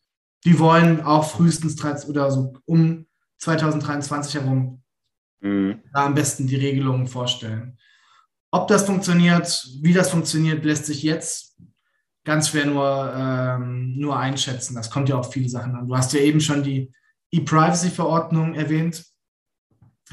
[0.45, 1.77] Die wollen auch frühestens
[2.09, 3.08] oder so um
[3.39, 4.83] 2023 herum
[5.41, 5.81] mhm.
[5.93, 7.79] da am besten die Regelungen vorstellen.
[8.51, 11.57] Ob das funktioniert, wie das funktioniert, lässt sich jetzt
[12.25, 14.75] ganz schwer nur, ähm, nur einschätzen.
[14.75, 15.89] Das kommt ja auf viele Sachen an.
[15.89, 16.93] Du hast ja eben schon die
[17.31, 19.05] E-Privacy-Verordnung erwähnt.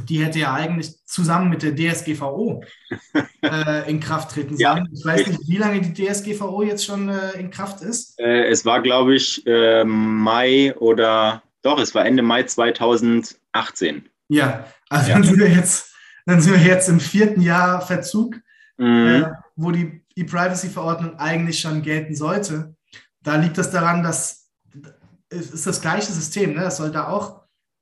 [0.10, 2.64] Die hätte ja eigentlich zusammen mit der DSGVO
[3.42, 4.60] äh, in Kraft treten sollen.
[4.60, 8.20] Ja, ich weiß nicht, wie lange die DSGVO jetzt schon äh, in Kraft ist.
[8.20, 14.08] Äh, es war, glaube ich, äh, Mai oder doch, es war Ende Mai 2018.
[14.28, 15.16] Ja, also ja.
[15.16, 15.94] Dann, sind wir jetzt,
[16.26, 18.36] dann sind wir jetzt im vierten Jahr Verzug,
[18.78, 19.08] mhm.
[19.08, 22.76] äh, wo die E-Privacy-Verordnung eigentlich schon gelten sollte.
[23.22, 24.52] Da liegt es das daran, dass
[25.30, 26.54] es ist das gleiche System.
[26.54, 26.66] Ne?
[26.66, 27.42] Es soll da auch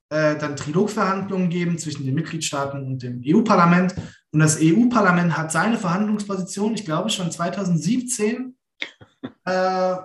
[0.09, 3.95] äh, dann Trilogverhandlungen geben zwischen den Mitgliedstaaten und dem EU-Parlament.
[4.31, 8.55] Und das EU-Parlament hat seine Verhandlungsposition, ich glaube, schon 2017
[9.45, 9.95] äh,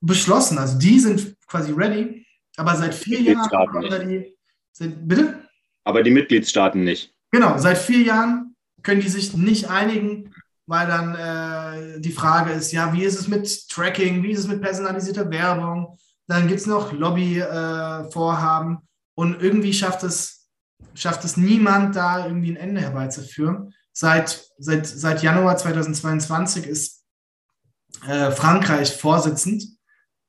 [0.00, 0.56] beschlossen.
[0.58, 2.19] Also die sind quasi ready.
[2.60, 4.36] Aber seit vier Jahren haben die.
[4.72, 5.48] Sind, bitte?
[5.84, 7.14] Aber die Mitgliedstaaten nicht.
[7.30, 10.34] Genau, seit vier Jahren können die sich nicht einigen,
[10.66, 14.46] weil dann äh, die Frage ist, ja, wie ist es mit Tracking, wie ist es
[14.46, 15.96] mit personalisierter Werbung?
[16.26, 18.80] Dann gibt es noch Lobbyvorhaben äh,
[19.14, 20.50] und irgendwie schafft es,
[20.92, 23.72] schafft es niemand, da irgendwie ein Ende herbeizuführen.
[23.92, 27.04] Seit, seit, seit Januar 2022 ist
[28.06, 29.79] äh, Frankreich Vorsitzend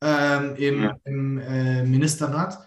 [0.01, 0.97] ähm, im, ja.
[1.05, 2.59] im äh, Ministerrat.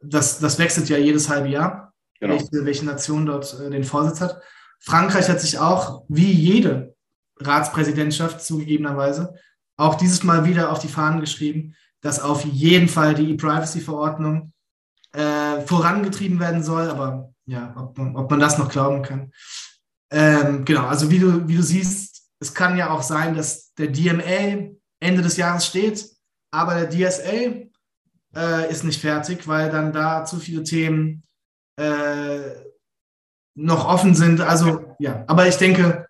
[0.00, 2.34] Das, das wechselt ja jedes halbe Jahr, genau.
[2.34, 4.40] welche, welche Nation dort äh, den Vorsitz hat.
[4.80, 6.94] Frankreich hat sich auch, wie jede
[7.38, 9.34] Ratspräsidentschaft zugegebenerweise,
[9.76, 14.52] auch dieses Mal wieder auf die Fahnen geschrieben, dass auf jeden Fall die E-Privacy-Verordnung
[15.12, 16.88] äh, vorangetrieben werden soll.
[16.88, 19.32] Aber ja, ob man, ob man das noch glauben kann.
[20.10, 23.88] Ähm, genau, also wie du, wie du siehst, es kann ja auch sein, dass der
[23.88, 26.04] DMA Ende des Jahres steht
[26.50, 27.68] aber der DSA
[28.34, 31.22] äh, ist nicht fertig, weil dann da zu viele Themen
[31.76, 32.40] äh,
[33.54, 34.40] noch offen sind.
[34.40, 36.08] Also ja, aber ich denke,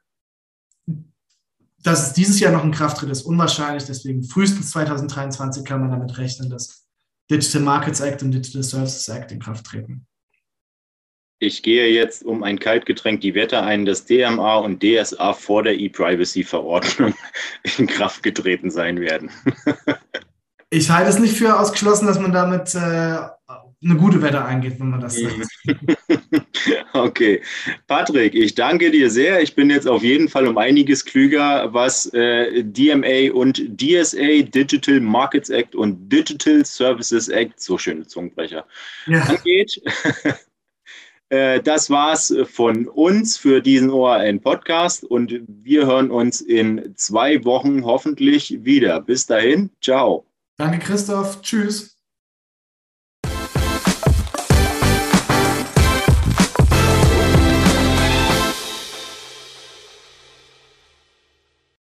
[1.83, 3.85] dass es dieses Jahr noch in Kraft tritt, ist unwahrscheinlich.
[3.85, 6.87] Deswegen frühestens 2023 kann man damit rechnen, dass
[7.31, 10.07] Digital Markets Act und Digital Services Act in Kraft treten.
[11.43, 15.79] Ich gehe jetzt um ein Kaltgetränk die Wette ein, dass DMA und DSA vor der
[15.79, 17.15] E-Privacy-Verordnung
[17.79, 19.31] in Kraft getreten sein werden.
[20.71, 22.79] Ich halte es nicht für ausgeschlossen, dass man damit äh,
[23.83, 25.49] eine gute Wette eingeht, wenn man das sagt.
[26.93, 27.43] okay.
[27.89, 29.43] Patrick, ich danke dir sehr.
[29.43, 35.01] Ich bin jetzt auf jeden Fall um einiges klüger, was äh, DMA und DSA, Digital
[35.01, 38.65] Markets Act und Digital Services Act, so schöne Zungenbrecher,
[39.07, 39.23] ja.
[39.23, 39.81] angeht.
[41.33, 47.85] Äh, das war's von uns für diesen ORN-Podcast und wir hören uns in zwei Wochen
[47.85, 49.01] hoffentlich wieder.
[49.01, 50.27] Bis dahin, ciao.
[50.61, 51.41] Danke, Christoph.
[51.41, 51.90] Tschüss.